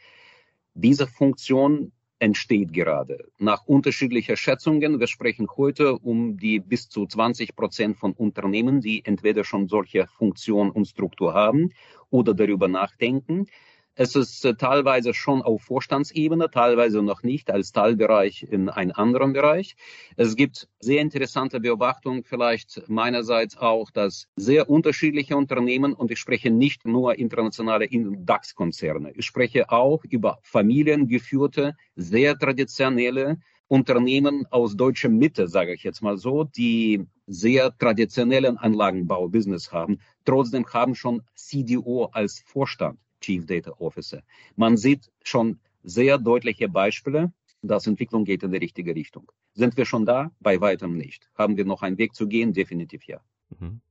Diese 0.76 1.08
Funktion 1.08 1.92
entsteht 2.20 2.74
gerade. 2.74 3.28
Nach 3.38 3.66
unterschiedlicher 3.66 4.38
Schätzungen, 4.38 5.00
wir 5.00 5.08
sprechen 5.08 5.48
heute 5.58 5.98
um 5.98 6.38
die 6.38 6.60
bis 6.60 6.90
zu 6.90 7.06
20 7.06 7.56
Prozent 7.56 7.98
von 7.98 8.14
Unternehmen, 8.14 8.82
die 8.82 9.04
entweder 9.06 9.44
schon 9.44 9.68
solche 9.68 10.08
Funktion 10.08 10.72
und 10.72 10.86
Struktur 10.86 11.34
haben 11.34 11.72
oder 12.10 12.34
darüber 12.34 12.68
nachdenken. 12.68 13.48
Es 13.98 14.14
ist 14.14 14.44
äh, 14.44 14.56
teilweise 14.56 15.14
schon 15.14 15.42
auf 15.42 15.62
Vorstandsebene, 15.62 16.52
teilweise 16.52 17.02
noch 17.02 17.24
nicht 17.24 17.50
als 17.50 17.72
Teilbereich 17.72 18.44
in 18.44 18.68
einem 18.68 18.92
anderen 18.92 19.32
Bereich. 19.32 19.78
Es 20.18 20.36
gibt 20.36 20.68
sehr 20.82 21.00
interessante 21.00 21.62
Beobachtungen, 21.62 22.26
vielleicht 22.26 22.90
meinerseits 22.90 23.56
auch, 23.56 23.92
dass 23.92 24.28
sehr 24.36 24.70
unterschiedliche 24.70 25.38
Unternehmen, 25.38 25.94
und 25.94 26.12
ich 26.12 26.20
spreche 26.20 26.52
nicht 26.52 26.86
nur 26.86 27.18
internationale 27.18 27.88
DAX-Konzerne, 27.90 29.14
ich 29.16 29.26
spreche 29.26 29.70
auch 29.70 30.04
über 30.04 30.40
familiengeführte, 30.42 31.78
sehr 31.96 32.38
traditionelle 32.38 33.38
Unternehmen 33.68 34.46
aus 34.52 34.76
deutscher 34.76 35.10
Mitte, 35.10 35.48
sage 35.48 35.74
ich 35.74 35.84
jetzt 35.84 36.02
mal 36.02 36.18
so, 36.18 36.44
die 36.44 37.06
sehr 37.28 37.76
traditionellen 37.78 38.58
Anlagenbau-Business 38.58 39.72
haben, 39.72 40.00
trotzdem 40.26 40.66
haben 40.68 40.96
schon 40.96 41.22
CDO 41.34 42.10
als 42.12 42.44
Vorstand. 42.46 43.00
Chief 43.22 43.46
Data 43.46 43.72
Officer. 43.80 44.22
Man 44.56 44.78
sieht 44.78 45.12
schon 45.24 45.60
sehr 45.84 46.18
deutliche 46.18 46.70
Beispiele, 46.70 47.32
dass 47.62 47.88
Entwicklung 47.88 48.26
geht 48.26 48.44
in 48.44 48.52
die 48.52 48.58
richtige 48.58 48.96
Richtung. 48.96 49.32
Sind 49.54 49.78
wir 49.78 49.86
schon 49.86 50.06
da? 50.06 50.32
Bei 50.40 50.60
weitem 50.62 50.98
nicht. 50.98 51.30
Haben 51.36 51.58
wir 51.58 51.66
noch 51.66 51.82
einen 51.82 51.98
Weg 51.98 52.14
zu 52.14 52.28
gehen? 52.28 52.54
Definitiv 52.54 53.06
ja. 53.06 53.22
Mhm. 53.60 53.82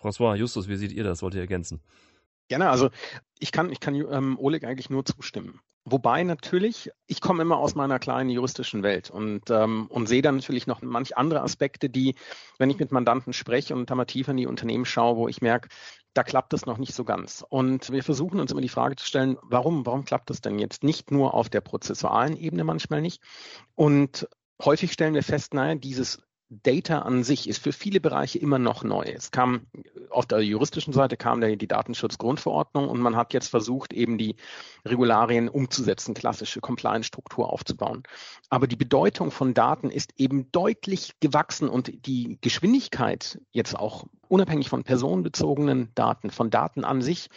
François, 0.00 0.34
Justus, 0.34 0.68
wie 0.68 0.76
seht 0.76 0.92
ihr 0.92 1.04
das? 1.04 1.22
Wollt 1.22 1.34
ihr 1.34 1.40
ergänzen? 1.40 1.80
Gerne, 2.48 2.70
also 2.70 2.90
ich 3.38 3.52
kann, 3.52 3.70
ich 3.70 3.80
kann 3.80 3.94
ähm, 3.94 4.38
Oleg 4.38 4.64
eigentlich 4.64 4.90
nur 4.90 5.04
zustimmen. 5.04 5.60
Wobei 5.84 6.22
natürlich, 6.22 6.90
ich 7.08 7.20
komme 7.20 7.42
immer 7.42 7.56
aus 7.56 7.74
meiner 7.74 7.98
kleinen 7.98 8.30
juristischen 8.30 8.84
Welt 8.84 9.10
und, 9.10 9.50
ähm, 9.50 9.88
und 9.88 10.06
sehe 10.06 10.22
dann 10.22 10.36
natürlich 10.36 10.68
noch 10.68 10.80
manch 10.80 11.16
andere 11.16 11.42
Aspekte, 11.42 11.90
die, 11.90 12.14
wenn 12.58 12.70
ich 12.70 12.78
mit 12.78 12.92
Mandanten 12.92 13.32
spreche 13.32 13.74
und 13.74 13.90
da 13.90 13.96
mal 13.96 14.04
tiefer 14.04 14.30
in 14.30 14.36
die 14.36 14.46
Unternehmen 14.46 14.84
schaue, 14.84 15.16
wo 15.16 15.26
ich 15.26 15.42
merke, 15.42 15.68
da 16.14 16.22
klappt 16.22 16.52
es 16.52 16.66
noch 16.66 16.78
nicht 16.78 16.94
so 16.94 17.02
ganz. 17.02 17.44
Und 17.48 17.90
wir 17.90 18.04
versuchen 18.04 18.38
uns 18.38 18.52
immer 18.52 18.60
die 18.60 18.68
Frage 18.68 18.94
zu 18.94 19.06
stellen, 19.06 19.38
warum, 19.42 19.84
warum 19.84 20.04
klappt 20.04 20.30
das 20.30 20.40
denn 20.40 20.60
jetzt 20.60 20.84
nicht 20.84 21.10
nur 21.10 21.34
auf 21.34 21.48
der 21.48 21.62
prozessualen 21.62 22.36
Ebene 22.36 22.62
manchmal 22.62 23.00
nicht? 23.00 23.20
Und 23.74 24.28
häufig 24.62 24.92
stellen 24.92 25.14
wir 25.14 25.24
fest, 25.24 25.52
naja, 25.52 25.74
dieses 25.74 26.22
Data 26.62 27.00
an 27.00 27.24
sich 27.24 27.48
ist 27.48 27.62
für 27.62 27.72
viele 27.72 28.00
Bereiche 28.00 28.38
immer 28.38 28.58
noch 28.58 28.84
neu. 28.84 29.04
Es 29.04 29.30
kam 29.30 29.66
auf 30.10 30.26
der 30.26 30.40
juristischen 30.40 30.92
Seite 30.92 31.16
kam 31.16 31.40
da 31.40 31.48
die 31.48 31.66
Datenschutzgrundverordnung 31.66 32.88
und 32.88 33.00
man 33.00 33.16
hat 33.16 33.32
jetzt 33.32 33.48
versucht, 33.48 33.92
eben 33.92 34.18
die 34.18 34.36
Regularien 34.84 35.48
umzusetzen, 35.48 36.14
klassische 36.14 36.60
Compliance-Struktur 36.60 37.50
aufzubauen. 37.50 38.02
Aber 38.50 38.66
die 38.66 38.76
Bedeutung 38.76 39.30
von 39.30 39.54
Daten 39.54 39.90
ist 39.90 40.12
eben 40.18 40.52
deutlich 40.52 41.14
gewachsen 41.20 41.68
und 41.68 42.06
die 42.06 42.38
Geschwindigkeit 42.42 43.40
jetzt 43.52 43.78
auch 43.78 44.04
unabhängig 44.28 44.68
von 44.68 44.84
personenbezogenen 44.84 45.88
Daten, 45.94 46.30
von 46.30 46.50
Daten 46.50 46.84
an 46.84 47.00
sich, 47.00 47.30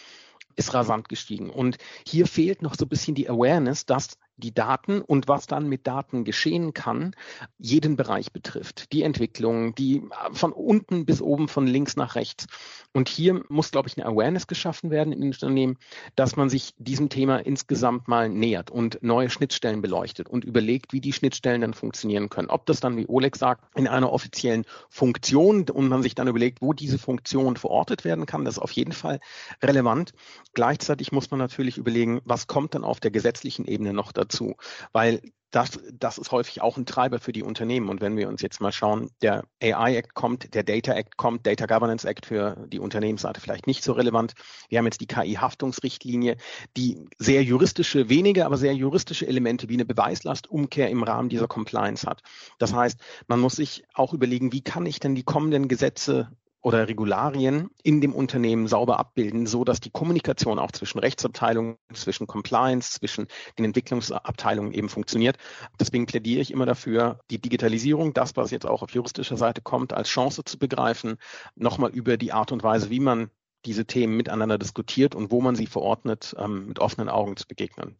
ist 0.58 0.74
rasant 0.74 1.10
gestiegen. 1.10 1.50
Und 1.50 1.78
hier 2.06 2.28
fehlt 2.28 2.62
noch 2.62 2.76
so 2.76 2.86
ein 2.86 2.90
bisschen 2.90 3.16
die 3.16 3.30
Awareness, 3.30 3.86
dass 3.86 4.18
die 4.38 4.54
Daten 4.54 5.02
und 5.02 5.28
was 5.28 5.48
dann 5.48 5.68
mit 5.68 5.88
Daten 5.88 6.26
geschehen 6.26 6.74
kann, 6.74 7.16
jeden 7.58 7.96
Bereich 7.96 8.32
betrifft. 8.32 8.92
Die 8.92 9.04
Entwicklung, 9.04 9.76
die 9.76 9.98
äh, 9.98 10.34
von 10.34 10.52
unten 10.52 11.06
bis 11.06 11.22
oben, 11.22 11.48
von 11.48 11.68
links 11.68 11.96
nach 11.96 12.16
rechts. 12.16 12.48
Und 12.94 13.10
hier 13.10 13.44
muss, 13.50 13.72
glaube 13.72 13.90
ich, 13.90 13.98
eine 13.98 14.06
Awareness 14.06 14.48
geschaffen 14.48 14.90
werden 14.90 15.14
in 15.14 15.22
den 15.22 15.32
Unternehmen, 15.32 15.78
dass 16.16 16.36
man 16.36 16.50
sich 16.50 16.74
diesem 16.78 17.10
Thema 17.10 17.38
insgesamt 17.38 18.08
mal 18.08 18.30
nähert 18.30 18.72
und 18.72 19.02
neue 19.02 19.30
Schnittstellen 19.30 19.82
beleuchtet 19.82 20.30
und 20.30 20.44
überlegt, 20.46 20.94
wie 20.94 21.02
die 21.02 21.14
Schnittstellen 21.14 21.62
dann 21.62 21.74
funktionieren 21.74 22.30
können. 22.30 22.50
Ob 22.50 22.66
das 22.66 22.80
dann, 22.80 22.98
wie 22.98 23.08
Oleg 23.08 23.36
sagt, 23.36 23.66
in 23.76 23.88
einer 23.88 24.12
offiziellen 24.12 24.66
Funktion 24.90 25.70
und 25.70 25.88
man 25.88 26.04
sich 26.04 26.16
dann 26.16 26.28
überlegt, 26.28 26.62
wo 26.62 26.74
diese 26.74 26.98
Funktion 26.98 27.58
verortet 27.58 28.04
werden 28.04 28.26
kann, 28.26 28.46
das 28.46 28.56
ist 28.56 28.62
auf 28.62 28.72
jeden 28.72 28.94
Fall 28.94 29.20
relevant. 29.62 30.14
Gleichzeitig 30.54 31.12
muss 31.12 31.32
man 31.32 31.40
natürlich 31.40 31.78
überlegen, 31.78 32.22
was 32.26 32.48
kommt 32.48 32.76
dann 32.76 32.84
auf 32.84 33.00
der 33.00 33.12
gesetzlichen 33.12 33.66
Ebene 33.66 33.94
noch 33.94 34.12
dazu 34.12 34.25
dazu, 34.26 34.56
weil 34.92 35.22
das, 35.56 35.80
das 35.94 36.18
ist 36.18 36.34
häufig 36.34 36.62
auch 36.62 36.76
ein 36.76 36.86
Treiber 36.86 37.20
für 37.20 37.32
die 37.32 37.42
Unternehmen. 37.42 37.88
Und 37.88 38.02
wenn 38.02 38.18
wir 38.18 38.28
uns 38.28 38.42
jetzt 38.42 38.60
mal 38.60 38.74
schauen, 38.74 39.10
der 39.22 39.46
AI 39.62 39.96
Act 39.96 40.14
kommt, 40.14 40.54
der 40.54 40.64
Data 40.64 40.94
Act 40.94 41.16
kommt, 41.16 41.48
Data 41.48 41.66
Governance 41.66 42.06
Act 42.06 42.26
für 42.26 42.68
die 42.68 42.80
Unternehmensseite 42.80 43.40
vielleicht 43.40 43.66
nicht 43.66 43.82
so 43.82 43.94
relevant. 43.94 44.34
Wir 44.68 44.80
haben 44.80 44.86
jetzt 44.86 45.00
die 45.00 45.08
KI-Haftungsrichtlinie, 45.08 46.36
die 46.76 47.06
sehr 47.20 47.42
juristische, 47.42 48.10
wenige, 48.10 48.46
aber 48.46 48.58
sehr 48.58 48.74
juristische 48.74 49.28
Elemente 49.28 49.70
wie 49.70 49.76
eine 49.76 49.86
Beweislastumkehr 49.86 50.90
im 50.90 51.04
Rahmen 51.04 51.30
dieser 51.30 51.48
Compliance 51.48 52.06
hat. 52.06 52.22
Das 52.60 52.74
heißt, 52.74 53.00
man 53.28 53.40
muss 53.40 53.56
sich 53.56 53.86
auch 53.94 54.14
überlegen, 54.14 54.52
wie 54.52 54.62
kann 54.62 54.86
ich 54.86 55.00
denn 55.00 55.16
die 55.16 55.24
kommenden 55.24 55.70
Gesetze 55.70 56.32
oder 56.66 56.88
Regularien 56.88 57.70
in 57.84 58.02
dem 58.02 58.12
Unternehmen 58.12 58.66
sauber 58.66 58.98
abbilden, 58.98 59.46
so 59.46 59.64
dass 59.64 59.82
die 59.82 59.92
Kommunikation 59.92 60.58
auch 60.58 60.72
zwischen 60.72 60.98
Rechtsabteilungen, 60.98 61.78
zwischen 61.94 62.26
Compliance, 62.26 62.94
zwischen 62.98 63.28
den 63.60 63.66
Entwicklungsabteilungen 63.66 64.74
eben 64.74 64.90
funktioniert. 64.90 65.38
Deswegen 65.80 66.08
plädiere 66.08 66.42
ich 66.42 66.50
immer 66.50 66.66
dafür, 66.66 67.20
die 67.30 67.40
Digitalisierung, 67.40 68.16
das, 68.16 68.36
was 68.36 68.50
jetzt 68.50 68.66
auch 68.66 68.82
auf 68.82 68.90
juristischer 68.90 69.38
Seite 69.38 69.62
kommt, 69.62 69.94
als 69.94 70.10
Chance 70.10 70.44
zu 70.44 70.58
begreifen, 70.58 71.18
nochmal 71.56 71.92
über 71.92 72.18
die 72.18 72.34
Art 72.34 72.52
und 72.52 72.64
Weise, 72.64 72.90
wie 72.90 73.00
man 73.00 73.30
diese 73.64 73.86
Themen 73.86 74.18
miteinander 74.18 74.58
diskutiert 74.58 75.14
und 75.14 75.30
wo 75.30 75.42
man 75.42 75.56
sie 75.56 75.68
verordnet, 75.68 76.36
ähm, 76.40 76.66
mit 76.66 76.80
offenen 76.80 77.10
Augen 77.10 77.38
zu 77.38 77.48
begegnen. 77.48 77.96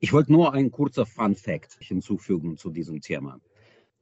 Ich 0.00 0.12
wollte 0.12 0.32
nur 0.32 0.54
ein 0.54 0.72
kurzer 0.72 1.06
Fun 1.06 1.36
Fact 1.36 1.76
hinzufügen 1.78 2.56
zu 2.56 2.70
diesem 2.70 3.00
Thema. 3.00 3.38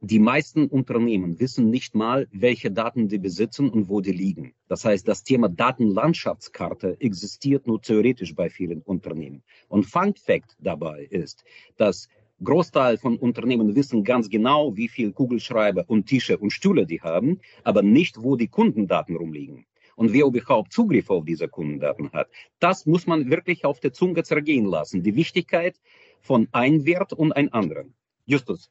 Die 0.02 0.18
meisten 0.18 0.66
Unternehmen 0.66 1.40
wissen 1.40 1.70
nicht 1.70 1.94
mal, 1.94 2.28
welche 2.30 2.70
Daten 2.70 3.08
die 3.08 3.18
besitzen 3.18 3.70
und 3.70 3.88
wo 3.88 4.02
die 4.02 4.12
liegen. 4.12 4.52
Das 4.68 4.84
heißt, 4.84 5.08
das 5.08 5.24
Thema 5.24 5.48
Datenlandschaftskarte 5.48 7.00
existiert 7.00 7.66
nur 7.66 7.80
theoretisch 7.80 8.34
bei 8.34 8.50
vielen 8.50 8.82
Unternehmen. 8.82 9.42
Und 9.68 9.86
Fun 9.86 10.14
Fact 10.14 10.54
dabei 10.60 11.04
ist, 11.04 11.44
dass 11.78 12.10
Großteil 12.44 12.98
von 12.98 13.16
Unternehmen 13.16 13.74
wissen 13.74 14.04
ganz 14.04 14.28
genau, 14.28 14.76
wie 14.76 14.88
viel 14.88 15.12
Kugelschreiber 15.12 15.84
und 15.88 16.04
Tische 16.04 16.36
und 16.36 16.50
Stühle 16.50 16.84
die 16.84 17.00
haben, 17.00 17.40
aber 17.64 17.80
nicht, 17.80 18.22
wo 18.22 18.36
die 18.36 18.48
Kundendaten 18.48 19.16
rumliegen 19.16 19.64
und 19.94 20.12
wer 20.12 20.26
überhaupt 20.26 20.74
Zugriff 20.74 21.08
auf 21.08 21.24
diese 21.24 21.48
Kundendaten 21.48 22.12
hat. 22.12 22.28
Das 22.58 22.84
muss 22.84 23.06
man 23.06 23.30
wirklich 23.30 23.64
auf 23.64 23.80
der 23.80 23.94
Zunge 23.94 24.22
zergehen 24.24 24.66
lassen. 24.66 25.02
Die 25.02 25.16
Wichtigkeit 25.16 25.80
von 26.20 26.48
ein 26.52 26.84
Wert 26.84 27.14
und 27.14 27.32
ein 27.32 27.50
anderen. 27.54 27.94
Justus. 28.26 28.70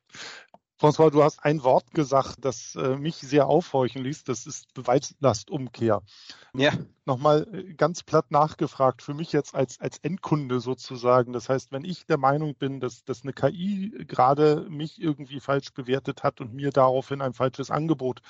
François, 0.77 1.09
du 1.09 1.23
hast 1.23 1.45
ein 1.45 1.63
Wort 1.63 1.91
gesagt, 1.93 2.43
das 2.43 2.75
äh, 2.75 2.97
mich 2.97 3.15
sehr 3.15 3.47
aufhorchen 3.47 4.03
ließ. 4.03 4.25
Das 4.25 4.45
ist 4.45 4.73
Beweislastumkehr. 4.73 6.01
Ja. 6.53 6.73
Nochmal 7.05 7.47
äh, 7.53 7.73
ganz 7.75 8.03
platt 8.03 8.29
nachgefragt, 8.29 9.01
für 9.01 9.13
mich 9.13 9.31
jetzt 9.31 9.55
als, 9.55 9.79
als 9.79 9.99
Endkunde 9.99 10.59
sozusagen. 10.59 11.31
Das 11.31 11.47
heißt, 11.47 11.71
wenn 11.71 11.85
ich 11.85 12.05
der 12.07 12.17
Meinung 12.17 12.55
bin, 12.55 12.81
dass, 12.81 13.05
dass 13.05 13.23
eine 13.23 13.31
KI 13.31 14.05
gerade 14.05 14.67
mich 14.69 15.01
irgendwie 15.01 15.39
falsch 15.39 15.71
bewertet 15.73 16.23
hat 16.23 16.41
und 16.41 16.53
mir 16.53 16.71
daraufhin 16.71 17.21
ein 17.21 17.33
falsches 17.33 17.71
Angebot 17.71 18.21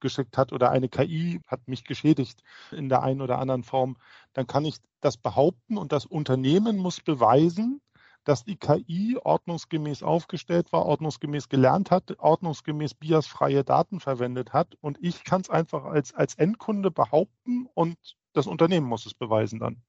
geschickt 0.00 0.36
hat 0.36 0.52
oder 0.52 0.70
eine 0.72 0.88
KI 0.88 1.40
hat 1.46 1.68
mich 1.68 1.84
geschädigt 1.84 2.42
in 2.72 2.88
der 2.88 3.04
einen 3.04 3.20
oder 3.20 3.38
anderen 3.38 3.62
Form, 3.62 3.96
dann 4.32 4.48
kann 4.48 4.64
ich 4.64 4.78
das 5.00 5.16
behaupten 5.16 5.78
und 5.78 5.92
das 5.92 6.06
Unternehmen 6.06 6.78
muss 6.78 7.00
beweisen, 7.00 7.80
dass 8.24 8.44
die 8.44 8.56
KI 8.56 9.18
ordnungsgemäß 9.22 10.02
aufgestellt 10.02 10.72
war, 10.72 10.86
ordnungsgemäß 10.86 11.48
gelernt 11.48 11.90
hat, 11.90 12.18
ordnungsgemäß 12.18 12.94
biasfreie 12.94 13.64
Daten 13.64 14.00
verwendet 14.00 14.52
hat. 14.52 14.76
Und 14.80 14.98
ich 15.00 15.24
kann 15.24 15.40
es 15.40 15.50
einfach 15.50 15.84
als, 15.84 16.14
als 16.14 16.34
Endkunde 16.34 16.90
behaupten 16.90 17.68
und 17.74 17.96
das 18.32 18.46
Unternehmen 18.46 18.86
muss 18.86 19.06
es 19.06 19.14
beweisen 19.14 19.58
dann. 19.58 19.82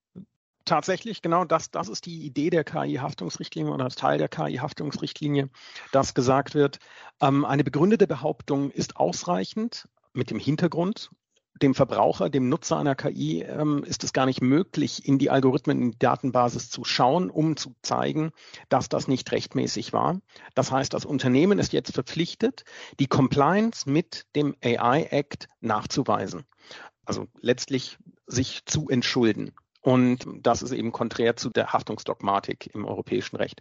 Tatsächlich, 0.66 1.22
genau 1.22 1.44
das, 1.44 1.72
das 1.72 1.90
ist 1.90 2.06
die 2.06 2.26
Idee 2.26 2.50
der 2.50 2.64
KI-Haftungsrichtlinie 2.64 3.74
oder 3.74 3.90
Teil 3.90 4.18
der 4.18 4.30
KI-Haftungsrichtlinie, 4.30 5.50
dass 5.92 6.14
gesagt 6.14 6.56
wird, 6.56 6.80
ähm, 7.22 7.44
eine 7.44 7.66
begründete 7.66 8.08
Behauptung 8.08 8.72
ist 8.72 8.96
ausreichend 8.96 9.90
mit 10.14 10.30
dem 10.30 10.40
Hintergrund, 10.40 11.12
dem 11.62 11.76
Verbraucher, 11.76 12.30
dem 12.30 12.50
Nutzer 12.50 12.78
einer 12.78 12.96
KI 12.96 13.42
ähm, 13.42 13.84
ist 13.84 14.04
es 14.04 14.14
gar 14.14 14.26
nicht 14.26 14.42
möglich, 14.42 15.08
in 15.08 15.20
die 15.20 15.30
Algorithmen, 15.30 15.82
in 15.82 15.92
die 15.92 16.00
Datenbasis 16.00 16.70
zu 16.70 16.84
schauen, 16.84 17.30
um 17.30 17.56
zu 17.58 17.76
zeigen, 17.82 18.32
dass 18.70 18.90
das 18.90 19.08
nicht 19.08 19.32
rechtmäßig 19.32 19.94
war. 19.94 20.20
Das 20.56 20.72
heißt, 20.72 20.94
das 20.94 21.06
Unternehmen 21.06 21.60
ist 21.60 21.74
jetzt 21.74 21.94
verpflichtet, 21.94 22.66
die 23.00 23.08
Compliance 23.08 23.90
mit 23.90 24.26
dem 24.36 24.56
AI 24.64 25.04
Act 25.12 25.48
nachzuweisen. 25.62 26.46
Also 27.06 27.28
letztlich 27.40 27.98
sich 28.26 28.66
zu 28.66 28.90
entschulden. 28.90 29.54
Und 29.82 30.26
das 30.42 30.62
ist 30.62 30.72
eben 30.72 30.92
konträr 30.92 31.36
zu 31.36 31.50
der 31.50 31.74
Haftungsdogmatik 31.74 32.74
im 32.74 32.86
europäischen 32.86 33.36
Recht. 33.36 33.60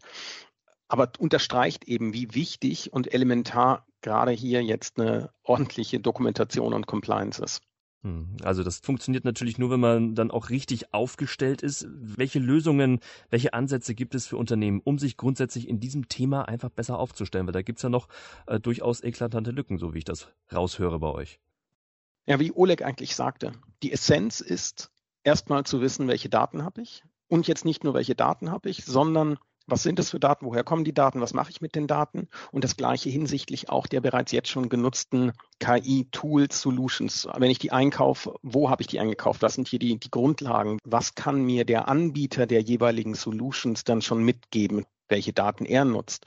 Aber 0.88 1.10
unterstreicht 1.18 1.84
eben, 1.84 2.14
wie 2.14 2.34
wichtig 2.34 2.92
und 2.92 3.12
elementar 3.12 3.86
gerade 4.02 4.30
hier 4.30 4.62
jetzt 4.62 5.00
eine 5.00 5.30
ordentliche 5.42 6.00
Dokumentation 6.00 6.74
und 6.74 6.86
Compliance 6.86 7.42
ist. 7.42 7.62
Hm, 8.02 8.36
also 8.42 8.64
das 8.64 8.80
funktioniert 8.80 9.24
natürlich 9.24 9.58
nur, 9.58 9.70
wenn 9.70 9.80
man 9.80 10.14
dann 10.14 10.30
auch 10.30 10.50
richtig 10.50 10.92
aufgestellt 10.92 11.62
ist. 11.62 11.86
Welche 11.90 12.40
Lösungen, 12.40 12.98
welche 13.30 13.54
Ansätze 13.54 13.94
gibt 13.94 14.14
es 14.14 14.26
für 14.26 14.36
Unternehmen, 14.36 14.80
um 14.82 14.98
sich 14.98 15.16
grundsätzlich 15.16 15.68
in 15.68 15.78
diesem 15.78 16.08
Thema 16.08 16.48
einfach 16.48 16.70
besser 16.70 16.98
aufzustellen? 16.98 17.46
Weil 17.46 17.52
da 17.52 17.62
gibt's 17.62 17.82
ja 17.82 17.88
noch 17.88 18.08
äh, 18.46 18.58
durchaus 18.58 19.02
eklatante 19.02 19.52
Lücken, 19.52 19.78
so 19.78 19.94
wie 19.94 19.98
ich 19.98 20.04
das 20.04 20.28
raushöre 20.52 20.98
bei 20.98 21.08
euch. 21.08 21.38
Ja, 22.26 22.40
wie 22.40 22.52
Oleg 22.52 22.82
eigentlich 22.82 23.14
sagte, 23.14 23.52
die 23.82 23.92
Essenz 23.92 24.40
ist 24.40 24.90
erstmal 25.24 25.64
zu 25.64 25.80
wissen, 25.80 26.08
welche 26.08 26.28
Daten 26.28 26.64
habe 26.64 26.82
ich 26.82 27.04
und 27.28 27.46
jetzt 27.46 27.64
nicht 27.64 27.84
nur 27.84 27.94
welche 27.94 28.14
Daten 28.14 28.50
habe 28.50 28.68
ich, 28.68 28.84
sondern 28.84 29.38
was 29.72 29.82
sind 29.82 29.98
das 29.98 30.10
für 30.10 30.20
Daten? 30.20 30.44
Woher 30.44 30.64
kommen 30.64 30.84
die 30.84 30.92
Daten? 30.92 31.22
Was 31.22 31.32
mache 31.32 31.50
ich 31.50 31.62
mit 31.62 31.74
den 31.74 31.86
Daten? 31.86 32.28
Und 32.50 32.62
das 32.62 32.76
Gleiche 32.76 33.08
hinsichtlich 33.08 33.70
auch 33.70 33.86
der 33.86 34.02
bereits 34.02 34.30
jetzt 34.30 34.50
schon 34.50 34.68
genutzten 34.68 35.32
KI-Tools, 35.60 36.60
Solutions. 36.60 37.26
Wenn 37.38 37.50
ich 37.50 37.58
die 37.58 37.72
einkaufe, 37.72 38.34
wo 38.42 38.68
habe 38.68 38.82
ich 38.82 38.86
die 38.86 39.00
eingekauft? 39.00 39.40
Was 39.40 39.54
sind 39.54 39.68
hier 39.68 39.78
die, 39.78 39.98
die 39.98 40.10
Grundlagen? 40.10 40.78
Was 40.84 41.14
kann 41.14 41.42
mir 41.42 41.64
der 41.64 41.88
Anbieter 41.88 42.46
der 42.46 42.60
jeweiligen 42.60 43.14
Solutions 43.14 43.82
dann 43.84 44.02
schon 44.02 44.22
mitgeben? 44.22 44.84
welche 45.08 45.32
Daten 45.34 45.66
er 45.66 45.84
nutzt. 45.84 46.24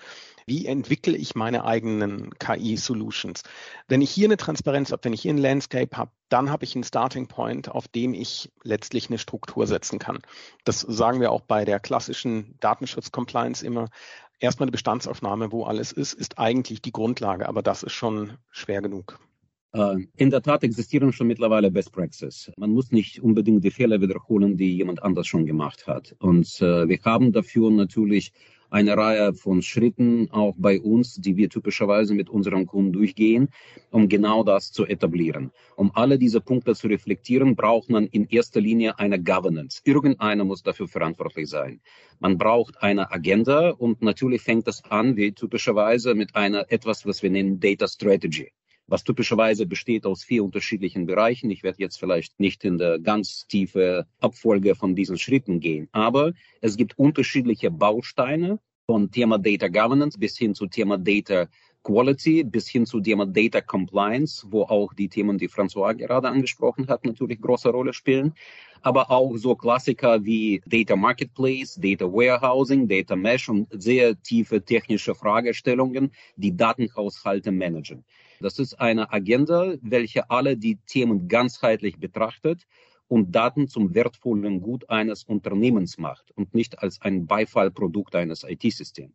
Wie 0.48 0.68
entwickle 0.68 1.18
ich 1.18 1.34
meine 1.34 1.66
eigenen 1.66 2.30
KI-Solutions? 2.38 3.42
Wenn 3.88 4.04
ich 4.04 4.12
hier 4.12 4.28
eine 4.28 4.38
Transparenz 4.38 4.92
habe, 4.92 5.04
wenn 5.06 5.14
ich 5.14 5.24
hier 5.24 5.34
ein 5.34 5.40
Landscape 5.40 5.98
habe, 5.98 6.12
dann 6.30 6.52
habe 6.52 6.66
ich 6.66 6.76
einen 6.76 6.84
Starting 6.84 7.28
Point, 7.28 7.70
auf 7.70 7.88
dem 7.88 8.14
ich 8.14 8.52
letztlich 8.62 9.10
eine 9.10 9.18
Struktur 9.18 9.66
setzen 9.66 9.98
kann. 9.98 10.20
Das 10.64 10.82
sagen 10.82 11.20
wir 11.20 11.32
auch 11.32 11.42
bei 11.42 11.66
der 11.66 11.80
klassischen 11.80 12.60
Datenschutz-Compliance 12.60 13.66
immer. 13.66 13.90
Erstmal 14.40 14.66
eine 14.66 14.72
Bestandsaufnahme, 14.72 15.52
wo 15.52 15.64
alles 15.64 15.92
ist, 15.92 16.14
ist 16.14 16.38
eigentlich 16.38 16.82
die 16.82 16.92
Grundlage, 16.92 17.50
aber 17.50 17.64
das 17.64 17.82
ist 17.82 17.94
schon 17.94 18.38
schwer 18.52 18.84
genug. 18.84 19.18
Äh, 19.72 20.06
in 20.16 20.30
der 20.30 20.44
Tat 20.44 20.64
existieren 20.64 21.12
schon 21.12 21.26
mittlerweile 21.26 21.72
Best 21.72 21.92
Practices. 21.92 22.52
Man 22.56 22.70
muss 22.70 22.92
nicht 22.92 23.20
unbedingt 23.20 23.64
die 23.64 23.72
Fehler 23.72 24.00
wiederholen, 24.00 24.58
die 24.58 24.78
jemand 24.78 25.02
anders 25.02 25.26
schon 25.26 25.48
gemacht 25.48 25.88
hat. 25.88 26.16
Und 26.20 26.62
äh, 26.62 26.88
wir 26.88 27.00
haben 27.04 27.32
dafür 27.32 27.72
natürlich 27.72 28.32
eine 28.70 28.98
Reihe 28.98 29.34
von 29.34 29.62
Schritten 29.62 30.30
auch 30.32 30.56
bei 30.58 30.80
uns, 30.80 31.16
die 31.16 31.38
wir 31.38 31.50
typischerweise 31.50 32.14
mit 32.14 32.30
unseren 32.30 32.66
Kunden 32.66 32.94
durchgehen, 32.94 33.50
um 33.92 34.10
genau 34.10 34.44
das 34.44 34.72
zu 34.72 34.86
etablieren. 34.86 35.52
Um 35.76 35.92
alle 35.94 36.18
diese 36.18 36.42
Punkte 36.42 36.76
zu 36.76 36.88
reflektieren, 36.88 37.56
braucht 37.56 37.90
man 37.90 38.08
in 38.08 38.26
erster 38.28 38.62
Linie 38.62 39.00
eine 39.00 39.22
Governance. 39.22 39.82
Irgendeiner 39.84 40.44
muss 40.44 40.64
dafür 40.64 40.88
verantwortlich 40.88 41.50
sein. 41.50 41.82
Man 42.20 42.38
braucht 42.38 42.82
eine 42.82 43.12
Agenda 43.12 43.70
und 43.70 44.02
natürlich 44.02 44.42
fängt 44.42 44.68
das 44.68 44.84
an, 44.86 45.16
wie 45.16 45.32
typischerweise 45.32 46.16
mit 46.16 46.36
einer 46.36 46.72
etwas, 46.72 47.06
was 47.06 47.24
wir 47.24 47.30
nennen 47.30 47.60
Data 47.60 47.88
Strategy 47.88 48.52
was 48.88 49.04
typischerweise 49.04 49.66
besteht 49.66 50.06
aus 50.06 50.24
vier 50.24 50.44
unterschiedlichen 50.44 51.06
Bereichen. 51.06 51.50
Ich 51.50 51.64
werde 51.64 51.80
jetzt 51.80 51.98
vielleicht 51.98 52.40
nicht 52.40 52.64
in 52.64 52.78
der 52.78 53.00
ganz 53.00 53.48
tiefe 53.48 54.06
Abfolge 54.20 54.76
von 54.76 54.96
diesen 54.96 55.18
Schritten 55.18 55.60
gehen, 55.60 55.88
aber 55.92 56.34
es 56.62 56.78
gibt 56.78 56.98
unterschiedliche 56.98 57.72
Bausteine 57.72 58.60
von 58.86 59.10
Thema 59.10 59.40
Data 59.40 59.68
Governance 59.68 60.18
bis 60.18 60.38
hin 60.38 60.54
zu 60.54 60.68
Thema 60.68 60.98
Data 60.98 61.48
Quality 61.86 62.44
bis 62.44 62.68
hin 62.68 62.86
zu 62.86 63.00
Thema 63.00 63.28
Data 63.28 63.62
Compliance, 63.62 64.46
wo 64.50 64.64
auch 64.64 64.94
die 64.94 65.08
Themen, 65.08 65.38
die 65.38 65.48
François 65.48 65.94
gerade 65.94 66.28
angesprochen 66.28 66.88
hat, 66.88 67.06
natürlich 67.06 67.40
große 67.40 67.70
Rolle 67.70 67.94
spielen. 67.94 68.34
Aber 68.82 69.12
auch 69.12 69.36
so 69.38 69.56
Klassiker 69.56 70.24
wie 70.26 70.62
Data 70.66 70.96
Marketplace, 70.96 71.76
Data 71.76 72.06
Warehousing, 72.06 72.88
Data 72.88 73.16
Mesh 73.16 73.50
und 73.50 73.68
sehr 73.72 74.20
tiefe 74.22 74.64
technische 74.64 75.14
Fragestellungen, 75.14 76.12
die 76.36 76.56
Datenhaushalte 76.56 77.52
managen. 77.52 78.04
Das 78.40 78.60
ist 78.60 78.80
eine 78.80 79.12
Agenda, 79.12 79.76
welche 79.82 80.30
alle 80.30 80.58
die 80.58 80.78
Themen 80.88 81.28
ganzheitlich 81.28 81.98
betrachtet 81.98 82.66
und 83.08 83.36
Daten 83.36 83.68
zum 83.68 83.94
wertvollen 83.94 84.62
Gut 84.62 84.90
eines 84.90 85.24
Unternehmens 85.24 85.98
macht 85.98 86.32
und 86.32 86.54
nicht 86.54 86.80
als 86.80 87.02
ein 87.02 87.28
Beifallprodukt 87.28 88.16
eines 88.16 88.44
IT-Systems. 88.44 89.14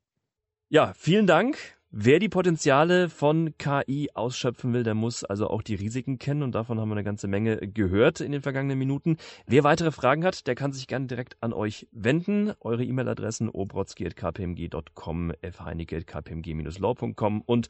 Ja, 0.69 0.93
vielen 0.95 1.27
Dank. 1.27 1.59
Wer 1.93 2.21
die 2.21 2.29
Potenziale 2.29 3.09
von 3.09 3.53
KI 3.59 4.11
ausschöpfen 4.15 4.73
will, 4.73 4.85
der 4.85 4.95
muss 4.95 5.25
also 5.25 5.49
auch 5.49 5.61
die 5.61 5.75
Risiken 5.75 6.21
kennen 6.21 6.45
und 6.45 6.55
davon 6.55 6.79
haben 6.79 6.89
wir 6.89 6.95
eine 6.95 7.03
ganze 7.03 7.27
Menge 7.27 7.57
gehört 7.57 8.21
in 8.21 8.31
den 8.31 8.43
vergangenen 8.43 8.79
Minuten. 8.79 9.17
Wer 9.49 9.65
weitere 9.65 9.91
Fragen 9.91 10.25
hat, 10.25 10.47
der 10.47 10.55
kann 10.55 10.73
sich 10.73 10.87
gerne 10.87 11.09
direkt 11.09 11.37
an 11.41 11.53
euch 11.53 11.89
wenden. 11.91 12.53
Eure 12.61 12.85
E-Mail-Adressen 12.85 13.49
obrotzki.kpmg.com, 13.49 15.33
fheinecke.kpmg-law.com 15.51 17.41
und 17.41 17.69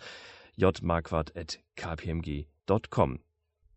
jmarquardt.kpmg.com. 0.61 3.19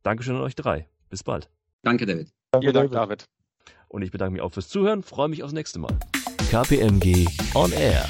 Dankeschön 0.04 0.36
an 0.36 0.42
euch 0.42 0.56
drei. 0.56 0.88
Bis 1.10 1.24
bald. 1.24 1.50
Danke, 1.84 2.06
David. 2.06 2.30
Vielen 2.60 2.74
Dank, 2.74 2.92
David. 2.92 3.24
Und 3.88 4.02
ich 4.02 4.12
bedanke 4.12 4.34
mich 4.34 4.42
auch 4.42 4.52
fürs 4.52 4.68
Zuhören, 4.70 5.04
freue 5.04 5.30
mich 5.30 5.44
aufs 5.44 5.54
nächste 5.54 5.80
Mal. 5.80 5.98
KPMG 6.50 7.28
On 7.56 7.72
Air. 7.72 8.06